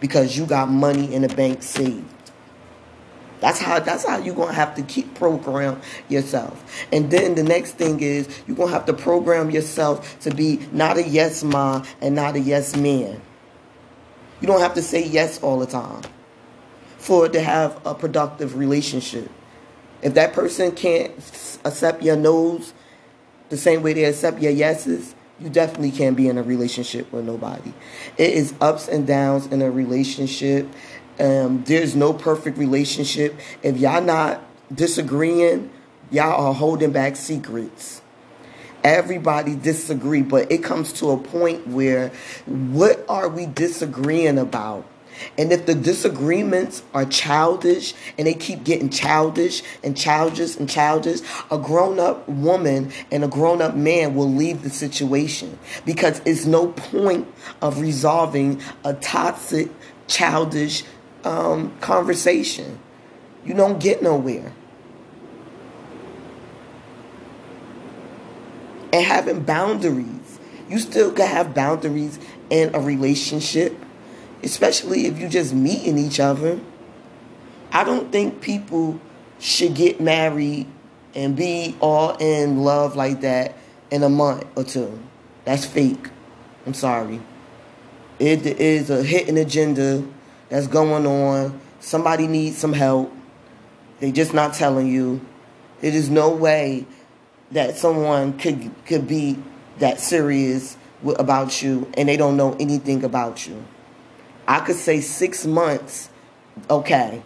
because 0.00 0.36
you 0.36 0.44
got 0.44 0.68
money 0.68 1.14
in 1.14 1.22
the 1.22 1.34
bank 1.34 1.62
saved. 1.62 2.13
That's 3.44 3.60
how 3.60 3.78
that's 3.78 4.06
how 4.06 4.16
you're 4.16 4.34
gonna 4.34 4.54
have 4.54 4.74
to 4.76 4.82
keep 4.82 5.12
program 5.16 5.78
yourself. 6.08 6.64
And 6.90 7.10
then 7.10 7.34
the 7.34 7.42
next 7.42 7.72
thing 7.72 8.00
is 8.00 8.26
you're 8.46 8.56
gonna 8.56 8.72
have 8.72 8.86
to 8.86 8.94
program 8.94 9.50
yourself 9.50 10.18
to 10.20 10.34
be 10.34 10.66
not 10.72 10.96
a 10.96 11.06
yes 11.06 11.44
ma 11.44 11.84
and 12.00 12.14
not 12.14 12.36
a 12.36 12.40
yes 12.40 12.74
man. 12.74 13.20
You 14.40 14.46
don't 14.46 14.60
have 14.60 14.72
to 14.76 14.82
say 14.82 15.06
yes 15.06 15.42
all 15.42 15.58
the 15.58 15.66
time 15.66 16.00
for 16.96 17.28
to 17.28 17.38
have 17.38 17.78
a 17.84 17.94
productive 17.94 18.56
relationship. 18.56 19.30
If 20.00 20.14
that 20.14 20.32
person 20.32 20.72
can't 20.72 21.12
accept 21.66 22.02
your 22.02 22.16
no's 22.16 22.72
the 23.50 23.58
same 23.58 23.82
way 23.82 23.92
they 23.92 24.04
accept 24.04 24.40
your 24.40 24.52
yeses, 24.52 25.14
you 25.40 25.50
definitely 25.50 25.90
can't 25.90 26.16
be 26.16 26.28
in 26.28 26.38
a 26.38 26.42
relationship 26.42 27.12
with 27.12 27.24
nobody. 27.24 27.72
It 28.16 28.32
is 28.32 28.54
ups 28.60 28.88
and 28.88 29.06
downs 29.06 29.46
in 29.46 29.62
a 29.62 29.70
relationship. 29.70 30.68
Um, 31.18 31.62
there's 31.64 31.94
no 31.94 32.12
perfect 32.12 32.58
relationship. 32.58 33.38
If 33.62 33.78
y'all 33.78 34.02
not 34.02 34.42
disagreeing, 34.74 35.70
y'all 36.10 36.48
are 36.48 36.54
holding 36.54 36.92
back 36.92 37.16
secrets. 37.16 38.02
Everybody 38.82 39.56
disagree, 39.56 40.22
but 40.22 40.50
it 40.52 40.62
comes 40.62 40.92
to 40.94 41.10
a 41.10 41.16
point 41.16 41.66
where 41.66 42.10
what 42.46 43.04
are 43.08 43.28
we 43.28 43.46
disagreeing 43.46 44.38
about? 44.38 44.86
And 45.38 45.52
if 45.52 45.66
the 45.66 45.74
disagreements 45.74 46.82
are 46.92 47.04
childish 47.04 47.94
and 48.18 48.26
they 48.26 48.34
keep 48.34 48.64
getting 48.64 48.90
childish 48.90 49.62
and 49.82 49.96
childish 49.96 50.56
and 50.56 50.68
childish, 50.68 51.20
a 51.50 51.58
grown 51.58 51.98
up 52.00 52.28
woman 52.28 52.92
and 53.10 53.24
a 53.24 53.28
grown 53.28 53.62
up 53.62 53.74
man 53.74 54.14
will 54.14 54.32
leave 54.32 54.62
the 54.62 54.70
situation 54.70 55.58
because 55.84 56.20
it's 56.24 56.46
no 56.46 56.68
point 56.68 57.26
of 57.62 57.80
resolving 57.80 58.60
a 58.84 58.94
toxic, 58.94 59.70
childish 60.08 60.84
um, 61.24 61.76
conversation. 61.80 62.78
You 63.44 63.54
don't 63.54 63.80
get 63.80 64.02
nowhere. 64.02 64.52
And 68.92 69.04
having 69.04 69.42
boundaries. 69.42 70.38
You 70.68 70.78
still 70.78 71.12
can 71.12 71.26
have 71.26 71.54
boundaries 71.54 72.18
in 72.48 72.74
a 72.74 72.80
relationship 72.80 73.76
especially 74.44 75.06
if 75.06 75.18
you 75.18 75.28
just 75.28 75.54
meeting 75.54 75.98
each 75.98 76.20
other. 76.20 76.60
I 77.72 77.82
don't 77.82 78.12
think 78.12 78.40
people 78.40 79.00
should 79.40 79.74
get 79.74 80.00
married 80.00 80.66
and 81.14 81.34
be 81.34 81.76
all 81.80 82.16
in 82.18 82.62
love 82.62 82.94
like 82.94 83.22
that 83.22 83.56
in 83.90 84.02
a 84.02 84.08
month 84.08 84.44
or 84.54 84.64
two. 84.64 84.98
That's 85.44 85.64
fake. 85.64 86.10
I'm 86.66 86.74
sorry. 86.74 87.20
It 88.18 88.46
is 88.46 88.90
a 88.90 89.02
hidden 89.02 89.36
agenda 89.36 90.04
that's 90.54 90.68
going 90.68 91.04
on. 91.04 91.60
Somebody 91.80 92.28
needs 92.28 92.56
some 92.58 92.72
help. 92.72 93.12
They 93.98 94.12
just 94.12 94.32
not 94.32 94.54
telling 94.54 94.86
you. 94.86 95.20
It 95.82 95.96
is 95.96 96.08
no 96.08 96.30
way 96.30 96.86
that 97.50 97.76
someone 97.76 98.38
could 98.38 98.70
could 98.86 99.08
be 99.08 99.36
that 99.80 99.98
serious 99.98 100.76
about 101.18 101.60
you 101.60 101.90
and 101.96 102.08
they 102.08 102.16
don't 102.16 102.36
know 102.36 102.56
anything 102.60 103.02
about 103.02 103.48
you. 103.48 103.64
I 104.46 104.60
could 104.60 104.76
say 104.76 105.00
six 105.00 105.44
months, 105.44 106.08
okay. 106.70 107.20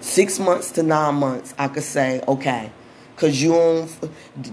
Six 0.00 0.38
months 0.38 0.70
to 0.72 0.82
nine 0.82 1.16
months, 1.16 1.52
I 1.58 1.68
could 1.68 1.82
say, 1.82 2.22
okay. 2.26 2.72
Cause 3.20 3.38
you 3.38 3.54
on 3.54 3.86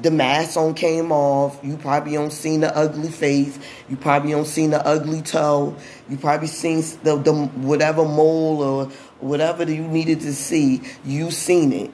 the 0.01 0.11
mask 0.11 0.57
on 0.57 0.73
came 0.73 1.09
off. 1.09 1.57
You 1.63 1.77
probably 1.77 2.15
don't 2.15 2.31
seen 2.31 2.59
the 2.59 2.75
ugly 2.75 3.07
face. 3.07 3.57
You 3.87 3.95
probably 3.95 4.31
don't 4.31 4.43
seen 4.43 4.71
the 4.71 4.85
ugly 4.85 5.21
toe. 5.21 5.73
You 6.09 6.17
probably 6.17 6.49
seen 6.49 6.83
the, 7.01 7.15
the 7.15 7.33
whatever 7.33 8.03
mole 8.03 8.61
or 8.61 8.85
whatever 9.21 9.63
you 9.63 9.87
needed 9.87 10.19
to 10.19 10.33
see. 10.33 10.81
You 11.05 11.31
seen 11.31 11.71
it, 11.71 11.91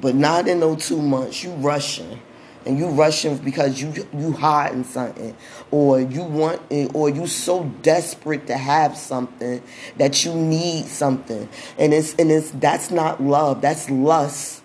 but 0.00 0.14
not 0.14 0.46
in 0.46 0.60
those 0.60 0.86
two 0.86 1.02
months. 1.02 1.42
You 1.42 1.50
rushing 1.54 2.20
and 2.64 2.78
you 2.78 2.86
rushing 2.86 3.38
because 3.38 3.82
you 3.82 3.92
you 4.16 4.30
hiding 4.30 4.84
something 4.84 5.36
or 5.72 6.00
you 6.00 6.22
want 6.22 6.62
it, 6.70 6.94
or 6.94 7.08
you 7.08 7.26
so 7.26 7.64
desperate 7.82 8.46
to 8.46 8.56
have 8.56 8.96
something 8.96 9.60
that 9.96 10.24
you 10.24 10.32
need 10.32 10.86
something 10.86 11.48
and 11.76 11.92
it's 11.92 12.14
and 12.20 12.30
it's 12.30 12.52
that's 12.52 12.92
not 12.92 13.20
love 13.20 13.60
that's 13.60 13.90
lust 13.90 14.61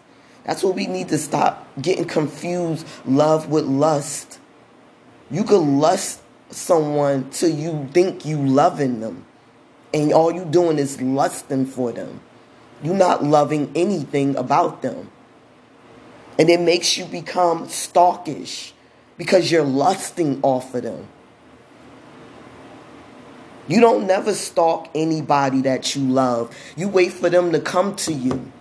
that's 0.48 0.64
what 0.64 0.74
we 0.74 0.88
need 0.88 1.10
to 1.10 1.18
stop 1.20 1.68
getting 1.80 2.06
confused 2.06 2.88
love 3.06 3.50
with 3.50 3.66
lust 3.66 4.40
you 5.30 5.44
could 5.44 5.62
lust 5.62 6.22
someone 6.50 7.30
till 7.30 7.54
you 7.54 7.88
think 7.94 8.26
you 8.26 8.38
loving 8.38 9.00
them 9.02 9.24
and 9.94 10.12
all 10.12 10.34
you 10.34 10.46
doing 10.46 10.80
is 10.80 11.00
lusting 11.00 11.68
for 11.68 11.92
them 11.92 12.20
you're 12.82 12.96
not 12.96 13.24
loving 13.24 13.72
anything 13.76 14.36
about 14.36 14.82
them 14.82 15.12
and 16.40 16.50
it 16.50 16.60
makes 16.60 16.98
you 16.98 17.06
become 17.06 17.68
stalkish 17.68 18.72
because 19.18 19.52
you're 19.52 19.64
lusting 19.64 20.40
off 20.44 20.74
of 20.76 20.84
them. 20.84 21.08
You 23.68 23.82
don't 23.82 24.08
never 24.08 24.34
stalk 24.34 24.90
anybody 24.96 25.62
that 25.62 25.96
you 25.96 26.04
love. 26.04 26.56
You 26.78 26.88
wait 26.88 27.12
for 27.12 27.30
them 27.30 27.52
to 27.52 27.60
come 27.60 27.96
to 27.98 28.14
you. 28.14 28.52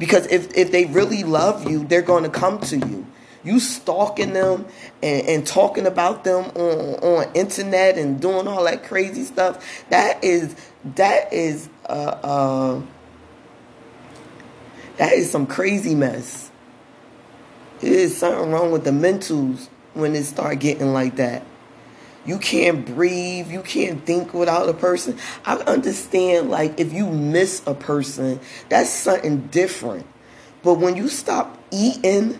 Because 0.00 0.26
if, 0.28 0.56
if 0.56 0.72
they 0.72 0.86
really 0.86 1.24
love 1.24 1.70
you, 1.70 1.84
they're 1.84 2.00
going 2.00 2.24
to 2.24 2.30
come 2.30 2.58
to 2.60 2.78
you. 2.78 3.06
You 3.44 3.60
stalking 3.60 4.32
them 4.32 4.64
and, 5.02 5.28
and 5.28 5.46
talking 5.46 5.86
about 5.86 6.24
them 6.24 6.46
on, 6.56 6.94
on 7.02 7.32
internet 7.34 7.98
and 7.98 8.18
doing 8.18 8.48
all 8.48 8.64
that 8.64 8.82
crazy 8.84 9.24
stuff, 9.24 9.84
that 9.90 10.24
is 10.24 10.56
that 10.96 11.32
is 11.32 11.68
uh, 11.86 11.92
uh, 11.92 12.82
that 14.96 15.12
is 15.12 15.30
some 15.30 15.46
crazy 15.46 15.94
mess. 15.94 16.50
It 17.82 17.92
is 17.92 18.16
something 18.16 18.50
wrong 18.50 18.72
with 18.72 18.84
the 18.84 18.90
mentals 18.90 19.68
when 19.92 20.14
it 20.14 20.24
start 20.24 20.60
getting 20.60 20.94
like 20.94 21.16
that. 21.16 21.42
You 22.26 22.38
can't 22.38 22.84
breathe. 22.84 23.50
You 23.50 23.62
can't 23.62 24.04
think 24.04 24.34
without 24.34 24.68
a 24.68 24.74
person. 24.74 25.18
I 25.44 25.56
understand, 25.56 26.50
like, 26.50 26.78
if 26.78 26.92
you 26.92 27.06
miss 27.06 27.62
a 27.66 27.74
person, 27.74 28.40
that's 28.68 28.90
something 28.90 29.46
different. 29.48 30.06
But 30.62 30.74
when 30.74 30.96
you 30.96 31.08
stop 31.08 31.58
eating 31.70 32.38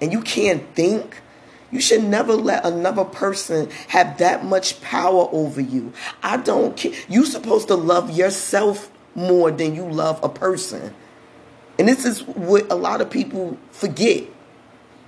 and 0.00 0.12
you 0.12 0.22
can't 0.22 0.74
think, 0.74 1.22
you 1.70 1.80
should 1.80 2.02
never 2.02 2.34
let 2.34 2.66
another 2.66 3.04
person 3.04 3.70
have 3.88 4.18
that 4.18 4.44
much 4.44 4.80
power 4.80 5.28
over 5.30 5.60
you. 5.60 5.92
I 6.22 6.36
don't 6.38 6.76
care. 6.76 6.92
You're 7.08 7.24
supposed 7.24 7.68
to 7.68 7.76
love 7.76 8.10
yourself 8.10 8.90
more 9.14 9.50
than 9.52 9.76
you 9.76 9.88
love 9.88 10.18
a 10.24 10.28
person. 10.28 10.94
And 11.78 11.86
this 11.88 12.04
is 12.04 12.22
what 12.24 12.70
a 12.70 12.74
lot 12.74 13.00
of 13.00 13.08
people 13.08 13.56
forget. 13.70 14.24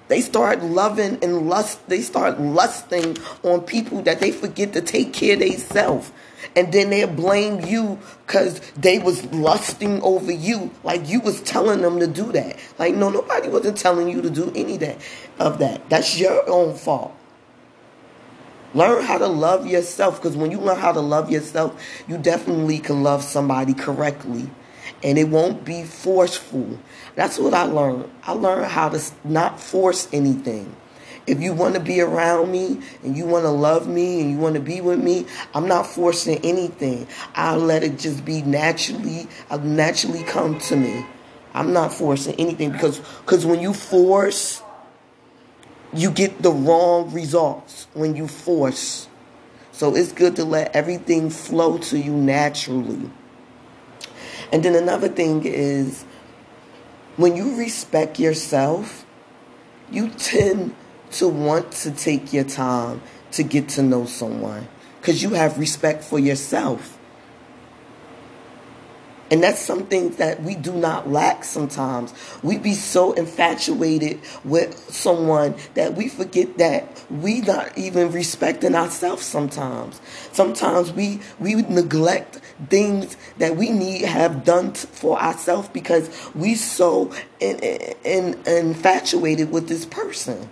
They 0.09 0.21
start 0.21 0.63
loving 0.63 1.19
and 1.23 1.49
lust. 1.49 1.89
They 1.89 2.03
start 2.03 2.41
lusting 2.41 3.17
on 3.43 3.63
people 3.63 4.03
that 4.03 4.21
they 4.21 4.31
forget 4.31 4.73
to 4.75 4.81
take 4.81 5.13
care 5.13 5.35
of 5.35 5.41
themselves. 5.41 6.13
And 6.55 6.73
then 6.73 6.91
they 6.91 7.05
blame 7.07 7.65
you 7.65 7.99
because 8.27 8.61
they 8.73 8.99
was 8.99 9.25
lusting 9.27 10.03
over 10.03 10.33
you. 10.33 10.71
Like 10.85 11.09
you 11.09 11.21
was 11.21 11.41
telling 11.43 11.81
them 11.81 12.01
to 12.01 12.07
do 12.07 12.31
that. 12.33 12.59
Like, 12.79 12.95
no, 12.95 13.09
nobody 13.09 13.49
wasn't 13.49 13.79
telling 13.79 14.09
you 14.09 14.21
to 14.21 14.31
do 14.31 14.53
any 14.55 14.77
that 14.79 14.99
of 15.39 15.59
that. 15.61 15.89
That's 15.89 16.19
your 16.19 16.49
own 16.49 16.75
fault. 16.75 17.17
Learn 18.75 19.05
how 19.05 19.19
to 19.19 19.27
love 19.27 19.67
yourself 19.67 20.21
because 20.21 20.37
when 20.37 20.51
you 20.51 20.59
learn 20.59 20.79
how 20.79 20.93
to 20.93 21.01
love 21.01 21.31
yourself, 21.31 21.81
you 22.09 22.17
definitely 22.17 22.79
can 22.79 23.03
love 23.03 23.23
somebody 23.23 23.75
correctly 23.75 24.49
and 25.03 25.19
it 25.19 25.29
won't 25.29 25.65
be 25.65 25.83
forceful. 25.85 26.79
That's 27.15 27.39
what 27.39 27.55
I 27.55 27.65
learned. 27.65 28.11
I 28.25 28.33
learned 28.33 28.67
how 28.67 28.89
to 28.89 29.01
not 29.25 29.61
force 29.61 30.09
anything. 30.13 30.75
If 31.27 31.41
you 31.41 31.53
want 31.53 31.75
to 31.75 31.81
be 31.81 32.01
around 32.01 32.51
me 32.51 32.81
and 33.05 33.17
you 33.17 33.27
want 33.27 33.45
to 33.45 33.51
love 33.51 33.87
me 33.87 34.21
and 34.21 34.31
you 34.31 34.39
want 34.39 34.55
to 34.55 34.61
be 34.61 34.81
with 34.81 35.01
me, 35.01 35.27
I'm 35.55 35.69
not 35.69 35.87
forcing 35.87 36.39
anything. 36.45 37.07
I'll 37.35 37.59
let 37.59 37.85
it 37.85 37.99
just 37.99 38.25
be 38.25 38.43
naturally, 38.43 39.29
I'll 39.49 39.61
naturally 39.61 40.25
come 40.25 40.59
to 40.61 40.77
me. 40.77 41.07
I'm 41.55 41.73
not 41.73 41.93
forcing 41.93 42.35
anything 42.37 42.73
because 42.73 42.99
because 42.99 43.47
when 43.47 43.61
you 43.61 43.73
force, 43.73 44.63
you 45.93 46.11
get 46.11 46.43
the 46.43 46.51
wrong 46.51 47.13
results 47.13 47.87
when 47.95 48.17
you 48.17 48.27
force. 48.27 49.07
So 49.71 49.95
it's 49.95 50.13
good 50.13 50.37
to 50.37 50.45
let 50.45 50.75
everything 50.75 51.31
flow 51.31 51.79
to 51.79 51.99
you 51.99 52.13
naturally. 52.13 53.11
And 54.53 54.63
then 54.63 54.75
another 54.75 55.09
thing 55.09 55.45
is 55.47 56.05
when 57.17 57.35
you 57.37 57.57
respect 57.57 58.21
yourself, 58.21 59.07
you 59.91 60.11
tend 60.11 60.77
to 61.13 61.29
want 61.29 61.73
to 61.73 61.91
take 61.91 62.33
your 62.33 62.45
time 62.45 63.03
to 63.33 63.43
get 63.43 63.69
to 63.71 63.83
know 63.83 64.05
someone 64.05 64.69
because 65.01 65.23
you 65.23 65.31
have 65.31 65.59
respect 65.59 66.05
for 66.05 66.19
yourself. 66.19 66.99
And 69.33 69.43
that's 69.43 69.61
something 69.61 70.11
that 70.17 70.43
we 70.43 70.55
do 70.55 70.75
not 70.75 71.09
lack 71.09 71.43
sometimes. 71.43 72.13
We 72.43 72.59
be 72.59 72.75
so 72.75 73.13
infatuated 73.15 74.21
with 74.45 74.77
someone 74.93 75.55
that 75.73 75.95
we 75.95 76.11
forget 76.11 76.59
that 76.59 77.03
we 77.11 77.41
not 77.41 77.79
even 77.79 78.13
respecting 78.13 78.75
ourselves 78.75 79.25
sometimes. 79.25 80.03
Sometimes 80.33 80.93
we 80.93 81.21
we 81.41 81.55
neglect 81.55 82.41
things 82.69 83.17
that 83.39 83.57
we 83.57 83.71
need 83.71 84.03
have 84.03 84.45
done 84.45 84.75
for 84.75 85.19
ourselves 85.19 85.71
because 85.71 86.11
we 86.35 86.55
so 86.55 87.11
in, 87.41 87.59
in, 88.05 88.39
infatuated 88.47 89.51
with 89.51 89.67
this 89.67 89.87
person. 89.87 90.51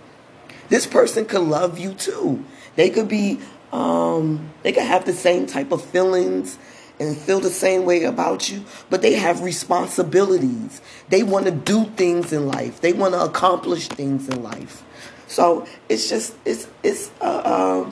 This 0.69 0.87
person 0.87 1.25
could 1.25 1.43
love 1.43 1.77
you 1.77 1.93
too. 1.93 2.43
They 2.77 2.89
could 2.89 3.07
be 3.07 3.41
um, 3.71 4.49
they 4.63 4.71
could 4.71 4.83
have 4.83 5.05
the 5.05 5.13
same 5.13 5.45
type 5.45 5.71
of 5.71 5.85
feelings 5.85 6.57
and 7.01 7.17
feel 7.17 7.39
the 7.39 7.49
same 7.49 7.83
way 7.83 8.03
about 8.03 8.47
you, 8.49 8.63
but 8.91 9.01
they 9.01 9.13
have 9.13 9.41
responsibilities. 9.41 10.81
They 11.09 11.23
want 11.23 11.45
to 11.45 11.51
do 11.51 11.85
things 11.85 12.31
in 12.31 12.47
life. 12.47 12.79
They 12.79 12.93
want 12.93 13.15
to 13.15 13.21
accomplish 13.21 13.87
things 13.87 14.29
in 14.29 14.43
life. 14.43 14.83
So 15.27 15.65
it's 15.89 16.07
just 16.07 16.35
it's 16.45 16.67
it's 16.83 17.09
uh, 17.19 17.23
uh, 17.23 17.91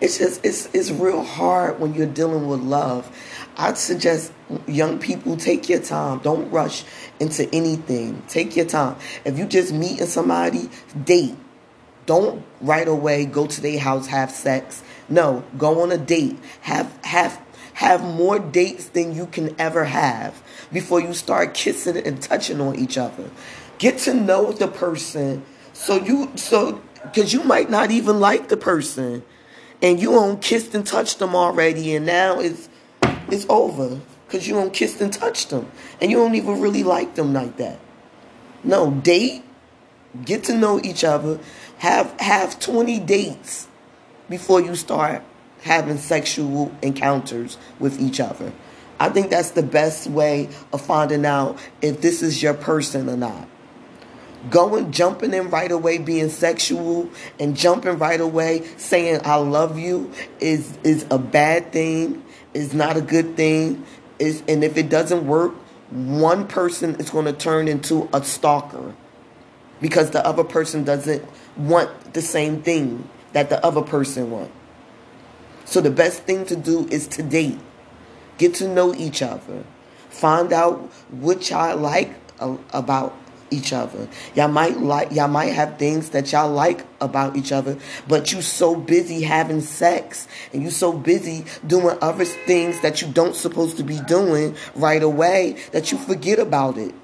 it's 0.00 0.18
just 0.18 0.44
it's 0.44 0.68
it's 0.74 0.90
real 0.90 1.22
hard 1.22 1.78
when 1.78 1.94
you're 1.94 2.06
dealing 2.06 2.48
with 2.48 2.60
love. 2.60 3.08
I'd 3.56 3.78
suggest 3.78 4.32
young 4.66 4.98
people 4.98 5.36
take 5.36 5.68
your 5.68 5.80
time. 5.80 6.18
Don't 6.18 6.50
rush 6.50 6.84
into 7.20 7.48
anything. 7.54 8.22
Take 8.26 8.56
your 8.56 8.66
time. 8.66 8.96
If 9.24 9.38
you 9.38 9.44
just 9.44 9.72
meeting 9.72 10.06
somebody, 10.06 10.68
date. 11.04 11.36
Don't 12.06 12.44
right 12.60 12.88
away 12.88 13.24
go 13.26 13.46
to 13.46 13.60
their 13.60 13.78
house 13.78 14.08
have 14.08 14.32
sex. 14.32 14.82
No, 15.10 15.42
go 15.58 15.82
on 15.82 15.90
a 15.90 15.98
date. 15.98 16.38
Have 16.62 16.96
have 17.04 17.40
have 17.74 18.02
more 18.02 18.38
dates 18.38 18.86
than 18.86 19.14
you 19.14 19.26
can 19.26 19.54
ever 19.58 19.84
have 19.84 20.40
before 20.72 21.00
you 21.00 21.12
start 21.12 21.52
kissing 21.52 21.96
and 21.96 22.22
touching 22.22 22.60
on 22.60 22.76
each 22.76 22.96
other. 22.96 23.28
Get 23.78 23.98
to 24.00 24.14
know 24.14 24.52
the 24.52 24.68
person 24.68 25.44
so 25.72 25.96
you 25.96 26.30
so 26.36 26.80
because 27.02 27.32
you 27.32 27.42
might 27.42 27.70
not 27.70 27.90
even 27.90 28.20
like 28.20 28.48
the 28.48 28.56
person 28.56 29.24
and 29.82 29.98
you 29.98 30.10
don't 30.10 30.40
kissed 30.40 30.74
and 30.74 30.86
touched 30.86 31.18
them 31.18 31.34
already 31.34 31.96
and 31.96 32.06
now 32.06 32.38
it's 32.38 32.68
it's 33.28 33.46
over 33.48 33.98
because 34.26 34.46
you 34.46 34.54
don't 34.54 34.72
kissed 34.72 35.00
and 35.00 35.12
touched 35.12 35.50
them 35.50 35.70
and 36.00 36.10
you 36.10 36.18
don't 36.18 36.34
even 36.36 36.60
really 36.60 36.84
like 36.84 37.16
them 37.16 37.32
like 37.32 37.56
that. 37.56 37.80
No, 38.62 38.90
date, 38.90 39.42
get 40.24 40.44
to 40.44 40.54
know 40.54 40.80
each 40.84 41.02
other, 41.02 41.40
have 41.78 42.14
have 42.20 42.60
20 42.60 43.00
dates 43.00 43.68
before 44.30 44.62
you 44.62 44.74
start 44.74 45.22
having 45.62 45.98
sexual 45.98 46.72
encounters 46.80 47.58
with 47.78 48.00
each 48.00 48.20
other. 48.20 48.52
I 48.98 49.08
think 49.10 49.30
that's 49.30 49.50
the 49.50 49.62
best 49.62 50.06
way 50.06 50.48
of 50.72 50.80
finding 50.80 51.26
out 51.26 51.58
if 51.82 52.00
this 52.00 52.22
is 52.22 52.42
your 52.42 52.54
person 52.54 53.10
or 53.10 53.16
not. 53.16 53.48
Going 54.48 54.90
jumping 54.90 55.34
in 55.34 55.50
right 55.50 55.70
away 55.70 55.98
being 55.98 56.30
sexual 56.30 57.10
and 57.38 57.54
jumping 57.54 57.98
right 57.98 58.20
away 58.20 58.66
saying 58.78 59.20
i 59.24 59.34
love 59.34 59.78
you 59.78 60.10
is 60.38 60.78
is 60.82 61.04
a 61.10 61.18
bad 61.18 61.72
thing. 61.72 62.24
Is 62.54 62.72
not 62.72 62.96
a 62.96 63.02
good 63.02 63.36
thing. 63.36 63.84
Is 64.18 64.42
and 64.48 64.64
if 64.64 64.78
it 64.78 64.88
doesn't 64.88 65.26
work 65.26 65.52
one 65.90 66.46
person 66.46 66.94
is 66.96 67.10
going 67.10 67.26
to 67.26 67.32
turn 67.32 67.68
into 67.68 68.08
a 68.14 68.24
stalker 68.24 68.94
because 69.80 70.10
the 70.10 70.24
other 70.24 70.44
person 70.44 70.84
doesn't 70.84 71.24
want 71.56 72.14
the 72.14 72.22
same 72.22 72.62
thing 72.62 73.08
that 73.32 73.48
the 73.48 73.64
other 73.64 73.82
person 73.82 74.30
want. 74.30 74.50
so 75.64 75.80
the 75.80 75.90
best 75.90 76.22
thing 76.22 76.44
to 76.46 76.56
do 76.56 76.86
is 76.88 77.06
to 77.06 77.22
date 77.22 77.58
get 78.38 78.54
to 78.54 78.68
know 78.68 78.94
each 78.94 79.22
other 79.22 79.64
find 80.10 80.52
out 80.52 80.78
what 81.10 81.48
y'all 81.50 81.76
like 81.76 82.12
about 82.72 83.14
each 83.50 83.72
other. 83.72 84.08
Y'all 84.34 84.48
might 84.48 84.78
like 84.78 85.10
y'all 85.12 85.28
might 85.28 85.52
have 85.52 85.78
things 85.78 86.10
that 86.10 86.30
y'all 86.32 86.50
like 86.50 86.84
about 87.00 87.36
each 87.36 87.52
other, 87.52 87.76
but 88.06 88.32
you 88.32 88.42
so 88.42 88.76
busy 88.76 89.22
having 89.22 89.60
sex 89.60 90.28
and 90.52 90.62
you 90.62 90.70
so 90.70 90.92
busy 90.92 91.44
doing 91.66 91.96
other 92.00 92.24
things 92.24 92.80
that 92.80 93.02
you 93.02 93.08
don't 93.08 93.34
supposed 93.34 93.76
to 93.76 93.82
be 93.82 94.00
doing 94.02 94.56
right 94.74 95.02
away 95.02 95.56
that 95.72 95.90
you 95.90 95.98
forget 95.98 96.38
about 96.38 96.78
it. 96.78 96.94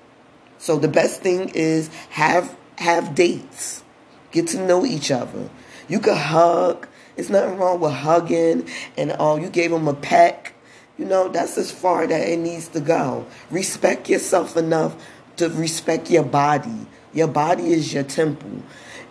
So 0.59 0.79
the 0.79 0.89
best 0.89 1.21
thing 1.21 1.51
is 1.51 1.89
have 2.11 2.57
have 2.79 3.15
dates. 3.15 3.83
Get 4.31 4.49
to 4.49 4.65
know 4.65 4.85
each 4.85 5.11
other. 5.11 5.49
You 5.89 6.01
could 6.01 6.17
hug. 6.17 6.87
It's 7.17 7.31
nothing 7.31 7.57
wrong 7.59 7.81
with 7.81 7.93
hugging 7.93 8.69
and 8.97 9.15
oh 9.19 9.37
you 9.37 9.49
gave 9.49 9.71
them 9.71 9.89
a 9.89 9.95
peck. 9.95 10.55
You 10.99 11.05
know, 11.05 11.29
that's 11.29 11.59
as 11.59 11.71
far 11.71 12.07
that 12.07 12.29
it 12.29 12.39
needs 12.39 12.69
to 12.69 12.81
go. 12.81 13.27
Respect 13.51 14.09
yourself 14.09 14.57
enough 14.57 14.97
to 15.37 15.49
respect 15.51 16.11
your 16.11 16.25
body. 16.25 16.87
Your 17.13 17.29
body 17.29 17.73
is 17.73 17.93
your 17.93 18.03
temple. 18.03 18.63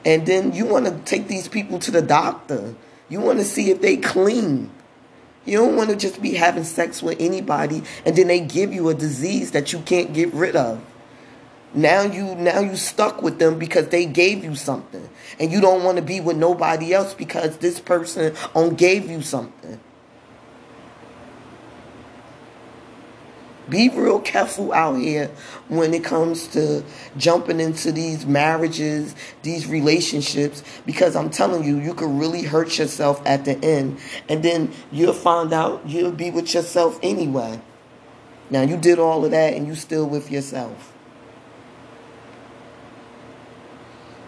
And 0.03 0.25
then 0.25 0.53
you 0.53 0.65
want 0.65 0.85
to 0.85 0.97
take 1.05 1.27
these 1.27 1.47
people 1.47 1.79
to 1.79 1.91
the 1.91 2.01
doctor. 2.01 2.75
You 3.09 3.21
want 3.21 3.39
to 3.39 3.45
see 3.45 3.71
if 3.71 3.81
they 3.81 3.97
clean. 3.97 4.71
You 5.45 5.59
don't 5.59 5.75
want 5.75 5.91
to 5.91 5.95
just 5.95 6.21
be 6.21 6.33
having 6.33 6.63
sex 6.63 7.03
with 7.03 7.17
anybody 7.19 7.83
and 8.03 8.15
then 8.15 8.27
they 8.27 8.39
give 8.39 8.73
you 8.73 8.89
a 8.89 8.95
disease 8.95 9.51
that 9.51 9.73
you 9.73 9.79
can't 9.79 10.11
get 10.13 10.33
rid 10.33 10.55
of. 10.55 10.81
Now 11.75 12.03
you 12.03 12.35
now 12.35 12.61
you 12.61 12.77
stuck 12.77 13.21
with 13.21 13.37
them 13.37 13.59
because 13.59 13.89
they 13.89 14.05
gave 14.05 14.45
you 14.45 14.55
something. 14.55 15.09
And 15.39 15.51
you 15.51 15.59
don't 15.59 15.83
want 15.83 15.97
to 15.97 16.01
be 16.01 16.21
with 16.21 16.37
nobody 16.37 16.93
else 16.93 17.13
because 17.13 17.57
this 17.57 17.81
person 17.81 18.33
on 18.55 18.75
gave 18.75 19.09
you 19.09 19.21
something. 19.21 19.79
Be 23.67 23.89
real 23.89 24.19
careful 24.19 24.71
out 24.71 24.99
here 24.99 25.31
when 25.69 25.93
it 25.93 26.03
comes 26.03 26.47
to 26.49 26.83
jumping 27.17 27.59
into 27.59 27.91
these 27.91 28.25
marriages, 28.25 29.15
these 29.41 29.67
relationships, 29.67 30.63
because 30.85 31.15
I'm 31.15 31.31
telling 31.31 31.63
you, 31.63 31.79
you 31.79 31.95
could 31.95 32.11
really 32.11 32.43
hurt 32.43 32.77
yourself 32.77 33.21
at 33.25 33.43
the 33.43 33.57
end. 33.65 33.97
And 34.29 34.43
then 34.43 34.71
you'll 34.91 35.13
find 35.13 35.51
out 35.51 35.81
you'll 35.89 36.11
be 36.11 36.29
with 36.29 36.53
yourself 36.53 36.99
anyway. 37.01 37.59
Now, 38.51 38.61
you 38.61 38.77
did 38.77 38.99
all 38.99 39.25
of 39.25 39.31
that 39.31 39.55
and 39.55 39.65
you 39.65 39.73
still 39.73 40.07
with 40.07 40.31
yourself. 40.31 40.94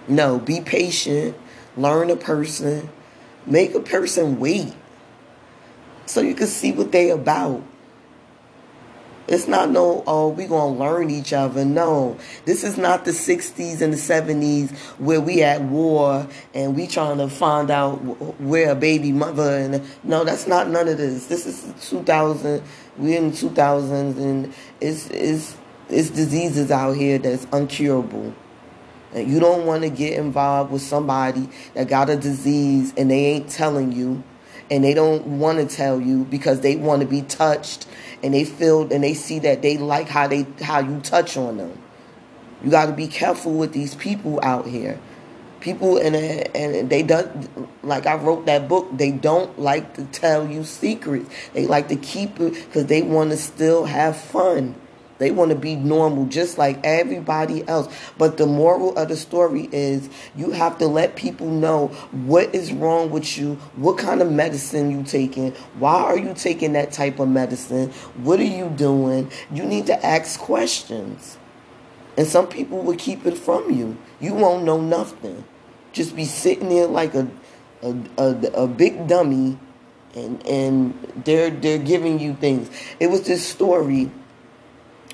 No, 0.07 0.39
be 0.39 0.61
patient, 0.61 1.35
learn 1.75 2.09
a 2.09 2.15
person, 2.15 2.89
make 3.45 3.75
a 3.75 3.79
person 3.79 4.39
wait 4.39 4.73
so 6.05 6.21
you 6.21 6.33
can 6.33 6.47
see 6.47 6.71
what 6.71 6.91
they 6.91 7.09
about. 7.09 7.63
It's 9.27 9.45
not 9.45 9.69
no, 9.69 10.03
oh, 10.07 10.29
we 10.29 10.45
going 10.45 10.75
to 10.75 10.79
learn 10.79 11.09
each 11.09 11.33
other. 11.33 11.65
No. 11.65 12.17
This 12.45 12.63
is 12.63 12.77
not 12.77 13.03
the 13.03 13.11
60s 13.11 13.81
and 13.81 13.91
the 13.91 13.97
70s 13.97 14.71
where 14.99 15.19
we 15.19 15.43
at 15.43 15.61
war 15.61 16.25
and 16.53 16.77
we 16.77 16.87
trying 16.87 17.17
to 17.17 17.27
find 17.27 17.69
out 17.69 17.95
where 18.39 18.71
a 18.71 18.75
baby 18.75 19.11
mother 19.11 19.57
and 19.57 19.83
no, 20.03 20.23
that's 20.23 20.47
not 20.47 20.69
none 20.69 20.87
of 20.87 20.97
this. 20.97 21.27
This 21.27 21.45
is 21.45 21.89
2000. 21.89 22.63
We're 22.97 23.17
in 23.17 23.31
2000s 23.31 24.17
and 24.17 24.53
it's, 24.79 25.09
it's, 25.09 25.57
it's 25.89 26.09
diseases 26.09 26.71
out 26.71 26.93
here 26.93 27.17
that's 27.17 27.45
uncurable. 27.47 28.33
And 29.17 29.31
you 29.31 29.39
don't 29.39 29.65
want 29.65 29.81
to 29.81 29.89
get 29.89 30.13
involved 30.13 30.71
with 30.71 30.83
somebody 30.83 31.49
that 31.73 31.87
got 31.87 32.09
a 32.09 32.15
disease 32.15 32.93
and 32.95 33.09
they 33.09 33.25
ain't 33.25 33.49
telling 33.49 33.91
you 33.91 34.23
and 34.69 34.83
they 34.83 34.93
don't 34.93 35.25
want 35.25 35.57
to 35.57 35.75
tell 35.75 35.99
you 35.99 36.25
because 36.25 36.61
they 36.61 36.75
want 36.75 37.01
to 37.01 37.07
be 37.07 37.21
touched 37.21 37.87
and 38.21 38.33
they 38.33 38.43
feel 38.43 38.91
and 38.93 39.03
they 39.03 39.13
see 39.13 39.39
that 39.39 39.61
they 39.61 39.77
like 39.77 40.07
how 40.07 40.27
they 40.27 40.45
how 40.61 40.79
you 40.79 40.99
touch 41.01 41.37
on 41.37 41.57
them. 41.57 41.81
You 42.63 42.71
got 42.71 42.87
to 42.87 42.93
be 42.93 43.07
careful 43.07 43.53
with 43.53 43.73
these 43.73 43.95
people 43.95 44.39
out 44.43 44.67
here. 44.67 44.99
People 45.61 45.97
and 45.97 46.15
and 46.15 46.89
they 46.89 47.01
don't 47.01 47.83
like 47.83 48.05
I 48.05 48.15
wrote 48.15 48.45
that 48.45 48.67
book. 48.67 48.89
They 48.91 49.11
don't 49.11 49.57
like 49.59 49.95
to 49.95 50.05
tell 50.05 50.47
you 50.47 50.63
secrets. 50.63 51.29
They 51.53 51.65
like 51.65 51.87
to 51.87 51.95
keep 51.95 52.39
it 52.39 52.53
because 52.53 52.85
they 52.85 53.01
want 53.01 53.31
to 53.31 53.37
still 53.37 53.85
have 53.85 54.17
fun. 54.17 54.75
They 55.17 55.31
want 55.31 55.51
to 55.51 55.55
be 55.55 55.75
normal 55.75 56.25
just 56.25 56.57
like 56.57 56.79
everybody 56.83 57.67
else. 57.67 57.93
But 58.17 58.37
the 58.37 58.45
moral 58.45 58.95
of 58.97 59.09
the 59.09 59.15
story 59.15 59.69
is 59.71 60.09
you 60.35 60.51
have 60.51 60.77
to 60.79 60.87
let 60.87 61.15
people 61.15 61.47
know 61.47 61.87
what 62.11 62.53
is 62.53 62.71
wrong 62.71 63.09
with 63.09 63.37
you, 63.37 63.55
what 63.75 63.97
kind 63.97 64.21
of 64.21 64.31
medicine 64.31 64.91
you 64.91 65.03
taking, 65.03 65.51
why 65.79 65.95
are 65.95 66.17
you 66.17 66.33
taking 66.33 66.73
that 66.73 66.91
type 66.91 67.19
of 67.19 67.29
medicine, 67.29 67.91
what 68.17 68.39
are 68.39 68.43
you 68.43 68.69
doing? 68.69 69.31
You 69.51 69.63
need 69.63 69.87
to 69.87 70.05
ask 70.05 70.39
questions. 70.39 71.37
And 72.17 72.25
some 72.25 72.47
people 72.47 72.81
will 72.81 72.95
keep 72.95 73.25
it 73.25 73.37
from 73.37 73.71
you. 73.71 73.97
You 74.19 74.33
won't 74.33 74.63
know 74.63 74.81
nothing. 74.81 75.43
Just 75.93 76.15
be 76.15 76.25
sitting 76.25 76.69
there 76.69 76.87
like 76.87 77.13
a 77.13 77.27
a, 77.83 77.95
a, 78.17 78.63
a 78.63 78.67
big 78.67 79.07
dummy 79.07 79.57
and 80.15 80.45
and 80.47 81.23
they're 81.25 81.49
they're 81.49 81.77
giving 81.77 82.19
you 82.19 82.33
things. 82.35 82.69
It 82.99 83.07
was 83.07 83.23
this 83.23 83.45
story 83.45 84.11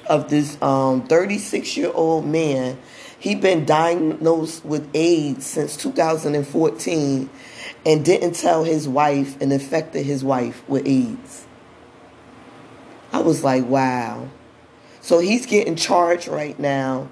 of 0.07 0.29
this 0.29 0.61
um, 0.61 1.07
36 1.07 1.77
year 1.77 1.91
old 1.93 2.25
man. 2.25 2.77
He'd 3.19 3.39
been 3.39 3.63
diagnosed 3.63 4.65
with 4.65 4.89
AIDS 4.93 5.45
since 5.45 5.77
2014 5.77 7.29
and 7.85 8.03
didn't 8.03 8.33
tell 8.33 8.65
his 8.65 8.87
wife 8.87 9.39
and 9.41 9.53
infected 9.53 10.05
his 10.05 10.23
wife 10.23 10.67
with 10.67 10.85
AIDS. 10.85 11.45
I 13.13 13.19
was 13.19 13.43
like, 13.43 13.65
wow. 13.65 14.27
So 14.99 15.19
he's 15.19 15.45
getting 15.45 15.75
charged 15.75 16.27
right 16.27 16.57
now 16.59 17.07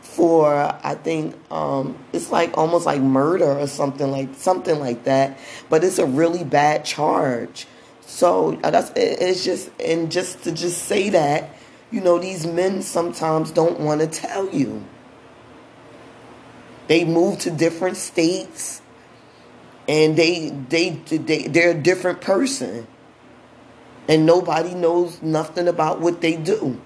for 0.00 0.54
I 0.54 0.94
think 0.94 1.34
um, 1.50 1.98
it's 2.12 2.30
like 2.30 2.56
almost 2.56 2.86
like 2.86 3.00
murder 3.00 3.58
or 3.58 3.66
something 3.66 4.10
like 4.10 4.34
something 4.34 4.78
like 4.78 5.04
that. 5.04 5.38
But 5.68 5.82
it's 5.82 5.98
a 5.98 6.06
really 6.06 6.44
bad 6.44 6.84
charge. 6.84 7.66
So 8.02 8.60
uh, 8.62 8.70
that's 8.70 8.92
it's 8.96 9.44
just 9.44 9.70
and 9.80 10.10
just 10.10 10.44
to 10.44 10.52
just 10.52 10.84
say 10.84 11.10
that 11.10 11.56
you 11.94 12.00
know, 12.00 12.18
these 12.18 12.44
men 12.44 12.82
sometimes 12.82 13.52
don't 13.52 13.78
want 13.78 14.00
to 14.00 14.08
tell 14.08 14.50
you. 14.50 14.84
They 16.88 17.04
move 17.04 17.38
to 17.40 17.52
different 17.52 17.96
states 17.96 18.82
and 19.86 20.16
they 20.16 20.48
they 20.48 20.90
they 20.90 21.46
they're 21.46 21.70
a 21.70 21.80
different 21.80 22.20
person. 22.20 22.88
And 24.08 24.26
nobody 24.26 24.74
knows 24.74 25.22
nothing 25.22 25.68
about 25.68 26.00
what 26.00 26.20
they 26.20 26.34
do. 26.34 26.80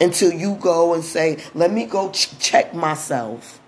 Until 0.00 0.32
you 0.32 0.56
go 0.56 0.92
and 0.92 1.04
say, 1.04 1.38
"Let 1.54 1.72
me 1.72 1.86
go 1.86 2.10
ch- 2.10 2.36
check 2.40 2.74
myself." 2.74 3.60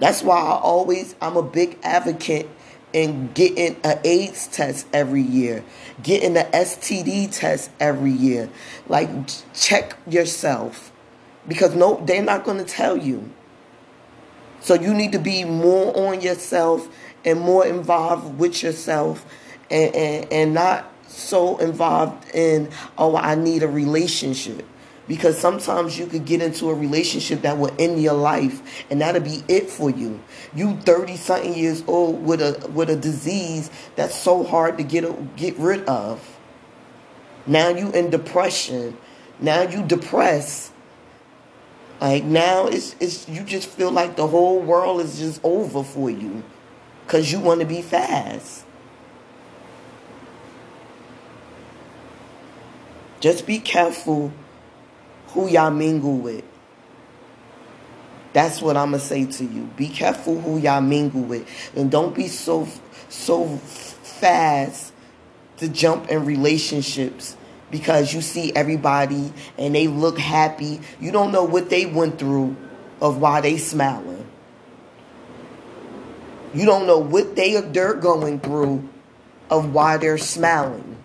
That's 0.00 0.22
why 0.24 0.38
I 0.38 0.58
always 0.58 1.14
I'm 1.22 1.36
a 1.36 1.42
big 1.42 1.78
advocate 1.84 2.48
and 2.94 3.34
getting 3.34 3.76
an 3.84 3.98
AIDS 4.04 4.46
test 4.48 4.86
every 4.92 5.22
year, 5.22 5.64
getting 6.02 6.36
an 6.36 6.50
STD 6.52 7.30
test 7.36 7.70
every 7.80 8.12
year. 8.12 8.48
Like 8.88 9.10
check 9.54 9.96
yourself 10.08 10.92
because 11.46 11.74
no 11.74 12.02
they're 12.04 12.22
not 12.22 12.44
going 12.44 12.58
to 12.58 12.64
tell 12.64 12.96
you. 12.96 13.30
So 14.60 14.74
you 14.74 14.94
need 14.94 15.12
to 15.12 15.18
be 15.18 15.44
more 15.44 15.96
on 15.96 16.20
yourself 16.20 16.88
and 17.24 17.40
more 17.40 17.66
involved 17.66 18.38
with 18.38 18.62
yourself 18.62 19.26
and, 19.70 19.94
and, 19.94 20.32
and 20.32 20.54
not 20.54 20.92
so 21.08 21.56
involved 21.58 22.34
in 22.34 22.70
oh 22.98 23.16
I 23.16 23.34
need 23.34 23.62
a 23.62 23.68
relationship 23.68 24.66
because 25.08 25.38
sometimes 25.38 25.98
you 25.98 26.06
could 26.06 26.24
get 26.24 26.42
into 26.42 26.68
a 26.68 26.74
relationship 26.74 27.42
that 27.42 27.58
will 27.58 27.74
end 27.78 28.02
your 28.02 28.14
life 28.14 28.84
and 28.90 29.00
that'll 29.00 29.20
be 29.20 29.42
it 29.48 29.70
for 29.70 29.90
you. 29.90 30.20
You 30.54 30.76
30 30.76 31.16
something 31.16 31.54
years 31.54 31.84
old 31.86 32.24
with 32.24 32.40
a 32.40 32.68
with 32.70 32.90
a 32.90 32.96
disease 32.96 33.70
that's 33.94 34.14
so 34.14 34.42
hard 34.44 34.78
to 34.78 34.84
get 34.84 35.36
get 35.36 35.56
rid 35.58 35.84
of. 35.84 36.38
Now 37.46 37.68
you 37.68 37.90
in 37.92 38.10
depression. 38.10 38.96
Now 39.38 39.62
you 39.62 39.84
depressed. 39.84 40.72
Like 42.00 42.24
now 42.24 42.66
it's 42.66 42.96
it's 43.00 43.28
you 43.28 43.44
just 43.44 43.68
feel 43.68 43.92
like 43.92 44.16
the 44.16 44.26
whole 44.26 44.60
world 44.60 45.00
is 45.00 45.18
just 45.18 45.40
over 45.44 45.84
for 45.84 46.10
you. 46.10 46.42
Cuz 47.06 47.30
you 47.30 47.38
want 47.38 47.60
to 47.60 47.66
be 47.66 47.82
fast. 47.82 48.64
Just 53.20 53.46
be 53.46 53.58
careful 53.58 54.32
who 55.36 55.48
y'all 55.48 55.70
mingle 55.70 56.16
with. 56.16 56.42
That's 58.32 58.62
what 58.62 58.76
I'm 58.76 58.92
gonna 58.92 59.02
say 59.02 59.26
to 59.26 59.44
you. 59.44 59.64
Be 59.76 59.88
careful 59.88 60.40
who 60.40 60.56
y'all 60.58 60.80
mingle 60.80 61.20
with, 61.20 61.46
and 61.76 61.90
don't 61.90 62.14
be 62.14 62.26
so 62.26 62.66
so 63.10 63.46
fast 63.58 64.94
to 65.58 65.68
jump 65.68 66.08
in 66.08 66.24
relationships 66.24 67.36
because 67.70 68.14
you 68.14 68.22
see 68.22 68.50
everybody 68.54 69.30
and 69.58 69.74
they 69.74 69.88
look 69.88 70.18
happy. 70.18 70.80
You 71.00 71.12
don't 71.12 71.32
know 71.32 71.44
what 71.44 71.68
they 71.68 71.84
went 71.84 72.18
through 72.18 72.56
of 73.02 73.18
why 73.20 73.42
they 73.42 73.58
smiling. 73.58 74.26
You 76.54 76.64
don't 76.64 76.86
know 76.86 76.98
what 76.98 77.36
they 77.36 77.60
they're 77.60 77.94
going 77.94 78.40
through 78.40 78.88
of 79.50 79.74
why 79.74 79.98
they're 79.98 80.18
smiling. 80.18 80.96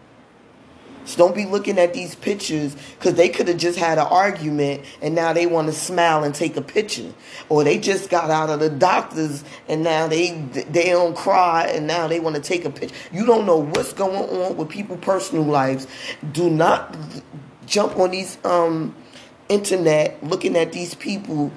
So 1.05 1.17
don't 1.17 1.35
be 1.35 1.45
looking 1.45 1.79
at 1.79 1.93
these 1.93 2.15
pictures 2.15 2.75
because 2.97 3.15
they 3.15 3.29
could 3.29 3.47
have 3.47 3.57
just 3.57 3.77
had 3.77 3.97
an 3.97 4.07
argument 4.07 4.83
and 5.01 5.15
now 5.15 5.33
they 5.33 5.45
want 5.45 5.67
to 5.67 5.73
smile 5.73 6.23
and 6.23 6.33
take 6.33 6.57
a 6.57 6.61
picture, 6.61 7.13
or 7.49 7.63
they 7.63 7.77
just 7.77 8.09
got 8.09 8.29
out 8.29 8.49
of 8.49 8.59
the 8.59 8.69
doctors 8.69 9.43
and 9.67 9.83
now 9.83 10.07
they 10.07 10.31
they 10.69 10.85
don't 10.85 11.15
cry 11.15 11.65
and 11.65 11.87
now 11.87 12.07
they 12.07 12.19
want 12.19 12.35
to 12.35 12.41
take 12.41 12.65
a 12.65 12.69
picture. 12.69 12.95
You 13.11 13.25
don't 13.25 13.45
know 13.45 13.57
what's 13.57 13.93
going 13.93 14.15
on 14.15 14.57
with 14.57 14.69
people's 14.69 14.99
personal 15.01 15.43
lives. 15.43 15.87
Do 16.31 16.49
not 16.49 16.95
jump 17.65 17.97
on 17.97 18.11
these 18.11 18.37
um 18.43 18.95
internet 19.49 20.23
looking 20.23 20.55
at 20.55 20.71
these 20.71 20.95
people 20.95 21.51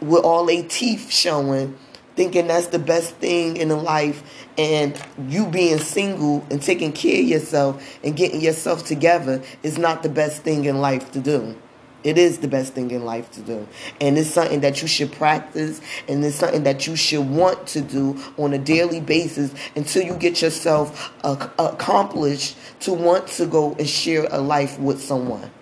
with 0.00 0.24
all 0.24 0.46
their 0.46 0.62
teeth 0.64 1.10
showing 1.10 1.76
thinking 2.18 2.48
that's 2.48 2.66
the 2.66 2.80
best 2.80 3.14
thing 3.14 3.56
in 3.56 3.68
life 3.84 4.48
and 4.58 5.00
you 5.28 5.46
being 5.46 5.78
single 5.78 6.44
and 6.50 6.60
taking 6.60 6.92
care 6.92 7.22
of 7.22 7.28
yourself 7.28 7.98
and 8.02 8.16
getting 8.16 8.40
yourself 8.40 8.84
together 8.84 9.40
is 9.62 9.78
not 9.78 10.02
the 10.02 10.08
best 10.08 10.42
thing 10.42 10.64
in 10.64 10.80
life 10.80 11.12
to 11.12 11.20
do. 11.20 11.56
It 12.02 12.18
is 12.18 12.38
the 12.38 12.48
best 12.48 12.74
thing 12.74 12.90
in 12.90 13.04
life 13.04 13.30
to 13.32 13.40
do. 13.40 13.68
And 14.00 14.18
it's 14.18 14.30
something 14.30 14.62
that 14.62 14.82
you 14.82 14.88
should 14.88 15.12
practice 15.12 15.80
and 16.08 16.24
it's 16.24 16.34
something 16.34 16.64
that 16.64 16.88
you 16.88 16.96
should 16.96 17.24
want 17.24 17.68
to 17.68 17.80
do 17.80 18.20
on 18.36 18.52
a 18.52 18.58
daily 18.58 19.00
basis 19.00 19.54
until 19.76 20.02
you 20.02 20.14
get 20.14 20.42
yourself 20.42 21.14
accomplished 21.22 22.56
to 22.80 22.92
want 22.92 23.28
to 23.28 23.46
go 23.46 23.76
and 23.78 23.88
share 23.88 24.26
a 24.32 24.40
life 24.40 24.76
with 24.80 25.00
someone. 25.00 25.52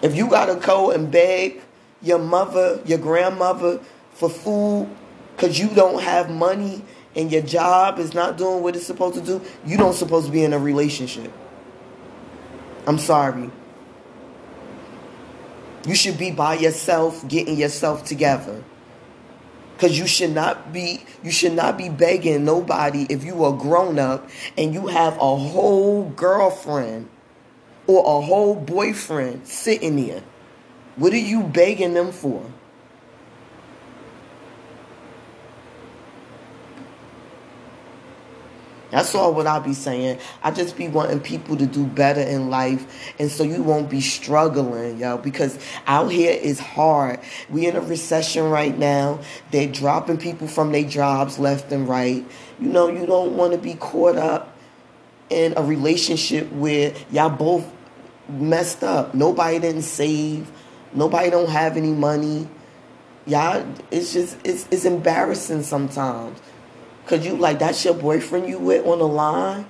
If 0.00 0.16
you 0.16 0.30
got 0.30 0.46
to 0.46 0.54
go 0.54 0.90
and 0.90 1.10
beg 1.10 1.60
your 2.00 2.18
mother, 2.18 2.80
your 2.86 2.98
grandmother 2.98 3.78
for 4.14 4.30
food 4.30 4.88
because 5.34 5.58
you 5.58 5.68
don't 5.68 6.02
have 6.02 6.30
money 6.30 6.82
and 7.14 7.30
your 7.30 7.42
job 7.42 7.98
is 7.98 8.14
not 8.14 8.38
doing 8.38 8.62
what 8.62 8.76
it's 8.76 8.86
supposed 8.86 9.16
to 9.16 9.20
do, 9.20 9.42
you 9.66 9.76
don't 9.76 9.94
supposed 9.94 10.26
to 10.26 10.32
be 10.32 10.44
in 10.44 10.52
a 10.52 10.58
relationship. 10.58 11.32
I'm 12.86 12.98
sorry. 12.98 13.50
You 15.86 15.94
should 15.94 16.18
be 16.18 16.30
by 16.30 16.54
yourself, 16.54 17.26
getting 17.28 17.56
yourself 17.56 18.04
together. 18.04 18.62
Cause 19.78 19.98
you 19.98 20.06
should 20.06 20.30
not 20.30 20.72
be 20.72 21.04
you 21.24 21.32
should 21.32 21.54
not 21.54 21.76
be 21.76 21.88
begging 21.88 22.44
nobody 22.44 23.04
if 23.10 23.24
you 23.24 23.42
are 23.42 23.52
grown 23.52 23.98
up 23.98 24.28
and 24.56 24.72
you 24.72 24.86
have 24.86 25.14
a 25.14 25.36
whole 25.36 26.08
girlfriend 26.10 27.08
or 27.88 27.98
a 27.98 28.24
whole 28.24 28.54
boyfriend 28.54 29.48
sitting 29.48 29.96
there. 29.96 30.22
What 30.94 31.12
are 31.12 31.16
you 31.16 31.42
begging 31.42 31.94
them 31.94 32.12
for? 32.12 32.44
That's 38.92 39.14
all 39.14 39.32
what 39.32 39.46
I 39.46 39.58
be 39.58 39.72
saying. 39.72 40.18
I 40.42 40.50
just 40.50 40.76
be 40.76 40.86
wanting 40.86 41.20
people 41.20 41.56
to 41.56 41.64
do 41.66 41.86
better 41.86 42.20
in 42.20 42.50
life 42.50 43.14
and 43.18 43.30
so 43.30 43.42
you 43.42 43.62
won't 43.62 43.88
be 43.88 44.02
struggling, 44.02 44.98
yo, 44.98 45.16
because 45.16 45.58
out 45.86 46.12
here 46.12 46.30
is 46.30 46.60
hard. 46.60 47.18
We 47.48 47.66
in 47.66 47.74
a 47.74 47.80
recession 47.80 48.50
right 48.50 48.76
now. 48.76 49.20
They're 49.50 49.72
dropping 49.72 50.18
people 50.18 50.46
from 50.46 50.72
their 50.72 50.84
jobs 50.84 51.38
left 51.38 51.72
and 51.72 51.88
right. 51.88 52.22
You 52.60 52.68
know, 52.68 52.90
you 52.90 53.06
don't 53.06 53.34
want 53.34 53.52
to 53.52 53.58
be 53.58 53.74
caught 53.74 54.16
up 54.16 54.54
in 55.30 55.54
a 55.56 55.62
relationship 55.62 56.52
where 56.52 56.92
y'all 57.10 57.30
both 57.30 57.66
messed 58.28 58.84
up. 58.84 59.14
Nobody 59.14 59.58
didn't 59.58 59.82
save. 59.82 60.52
Nobody 60.92 61.30
don't 61.30 61.48
have 61.48 61.78
any 61.78 61.92
money. 61.92 62.46
Y'all, 63.24 63.66
it's 63.90 64.12
just, 64.12 64.36
it's, 64.44 64.68
it's 64.70 64.84
embarrassing 64.84 65.62
sometimes. 65.62 66.38
Cause 67.06 67.26
you 67.26 67.36
like 67.36 67.58
that's 67.58 67.84
your 67.84 67.94
boyfriend 67.94 68.48
you 68.48 68.58
with 68.58 68.86
on 68.86 68.98
the 68.98 69.08
line. 69.08 69.66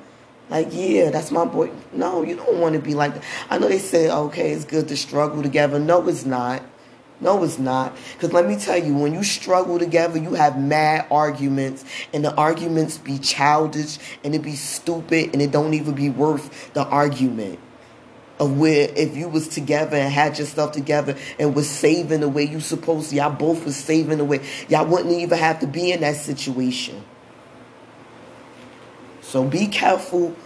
Like, 0.51 0.69
yeah, 0.71 1.11
that's 1.11 1.31
my 1.31 1.47
boy. 1.47 1.71
No, 1.93 2.23
you 2.23 2.37
don't 2.37 2.59
want 2.59 2.75
to 2.75 2.79
be 2.79 2.95
like 2.95 3.15
that. 3.15 3.25
I 3.49 3.59
know 3.59 3.69
they 3.69 3.79
say, 3.79 4.11
okay, 4.11 4.53
it's 4.53 4.67
good 4.67 4.87
to 4.89 4.97
struggle 4.99 5.43
together. 5.43 5.79
No, 5.79 6.07
it's 6.09 6.27
not. 6.27 6.63
No, 7.23 7.43
it's 7.45 7.59
not. 7.59 7.97
Because 8.13 8.33
let 8.33 8.47
me 8.47 8.57
tell 8.57 8.77
you, 8.77 8.95
when 8.95 9.15
you 9.15 9.23
struggle 9.23 9.79
together, 9.79 10.19
you 10.19 10.35
have 10.35 10.61
mad 10.61 11.07
arguments, 11.11 11.85
and 12.13 12.25
the 12.25 12.35
arguments 12.35 12.99
be 12.99 13.19
childish, 13.19 13.99
and 14.25 14.35
it 14.35 14.43
be 14.43 14.57
stupid, 14.57 15.31
and 15.33 15.41
it 15.41 15.53
don't 15.53 15.73
even 15.73 15.95
be 15.95 16.11
worth 16.11 16.73
the 16.75 16.85
argument. 16.85 17.59
Of 18.41 18.59
where 18.59 18.91
if 18.97 19.17
you 19.17 19.29
was 19.29 19.47
together 19.47 19.97
and 19.97 20.13
had 20.13 20.37
your 20.37 20.49
stuff 20.49 20.73
together 20.73 21.17
and 21.39 21.55
was 21.55 21.71
saving 21.71 22.21
the 22.21 22.29
way 22.29 22.43
you 22.43 22.59
supposed 22.59 23.11
to, 23.11 23.17
y'all 23.17 23.31
both 23.31 23.65
was 23.65 23.77
saving 23.77 24.19
the 24.19 24.25
way, 24.25 24.41
y'all 24.69 24.85
wouldn't 24.85 25.13
even 25.13 25.39
have 25.39 25.61
to 25.61 25.67
be 25.69 25.93
in 25.93 26.01
that 26.01 26.17
situation. 26.17 27.05
So 29.33 29.43
be 29.45 29.67
careful 29.67 30.37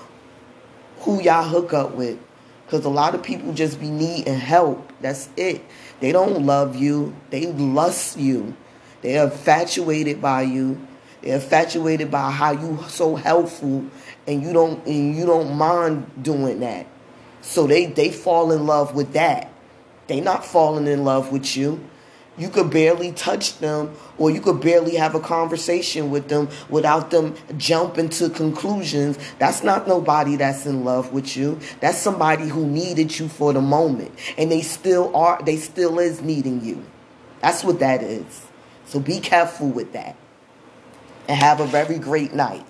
who 1.00 1.20
y'all 1.20 1.42
hook 1.42 1.74
up 1.74 1.96
with. 1.96 2.20
Because 2.64 2.84
a 2.84 2.88
lot 2.88 3.16
of 3.16 3.22
people 3.24 3.52
just 3.52 3.80
be 3.80 3.90
needing 3.90 4.38
help. 4.38 4.92
That's 5.00 5.28
it. 5.36 5.64
They 5.98 6.12
don't 6.12 6.46
love 6.46 6.76
you. 6.76 7.12
They 7.30 7.46
lust 7.46 8.16
you. 8.16 8.54
They're 9.02 9.24
infatuated 9.24 10.22
by 10.22 10.42
you. 10.42 10.86
They're 11.20 11.34
infatuated 11.34 12.12
by 12.12 12.30
how 12.30 12.52
you 12.52 12.78
so 12.86 13.16
helpful 13.16 13.86
and 14.24 14.40
you 14.40 14.52
don't 14.52 14.86
and 14.86 15.16
you 15.16 15.26
don't 15.26 15.56
mind 15.56 16.22
doing 16.22 16.60
that. 16.60 16.86
So 17.40 17.66
they, 17.66 17.86
they 17.86 18.12
fall 18.12 18.52
in 18.52 18.66
love 18.66 18.94
with 18.94 19.14
that. 19.14 19.50
They 20.06 20.20
not 20.20 20.46
falling 20.46 20.86
in 20.86 21.02
love 21.02 21.32
with 21.32 21.56
you 21.56 21.80
you 22.38 22.48
could 22.48 22.70
barely 22.70 23.12
touch 23.12 23.58
them 23.58 23.94
or 24.18 24.30
you 24.30 24.40
could 24.40 24.60
barely 24.60 24.96
have 24.96 25.14
a 25.14 25.20
conversation 25.20 26.10
with 26.10 26.28
them 26.28 26.48
without 26.68 27.10
them 27.10 27.34
jumping 27.56 28.08
to 28.10 28.28
conclusions. 28.30 29.18
That's 29.38 29.62
not 29.62 29.88
nobody 29.88 30.36
that's 30.36 30.66
in 30.66 30.84
love 30.84 31.12
with 31.12 31.36
you. 31.36 31.58
That's 31.80 31.98
somebody 31.98 32.48
who 32.48 32.66
needed 32.66 33.18
you 33.18 33.28
for 33.28 33.52
the 33.52 33.60
moment 33.60 34.12
and 34.36 34.50
they 34.50 34.62
still 34.62 35.14
are 35.16 35.42
they 35.42 35.56
still 35.56 35.98
is 35.98 36.22
needing 36.22 36.64
you. 36.64 36.84
That's 37.40 37.64
what 37.64 37.78
that 37.80 38.02
is. 38.02 38.46
So 38.86 39.00
be 39.00 39.20
careful 39.20 39.68
with 39.68 39.92
that 39.92 40.16
and 41.28 41.38
have 41.38 41.60
a 41.60 41.66
very 41.66 41.98
great 41.98 42.32
night 42.34 42.64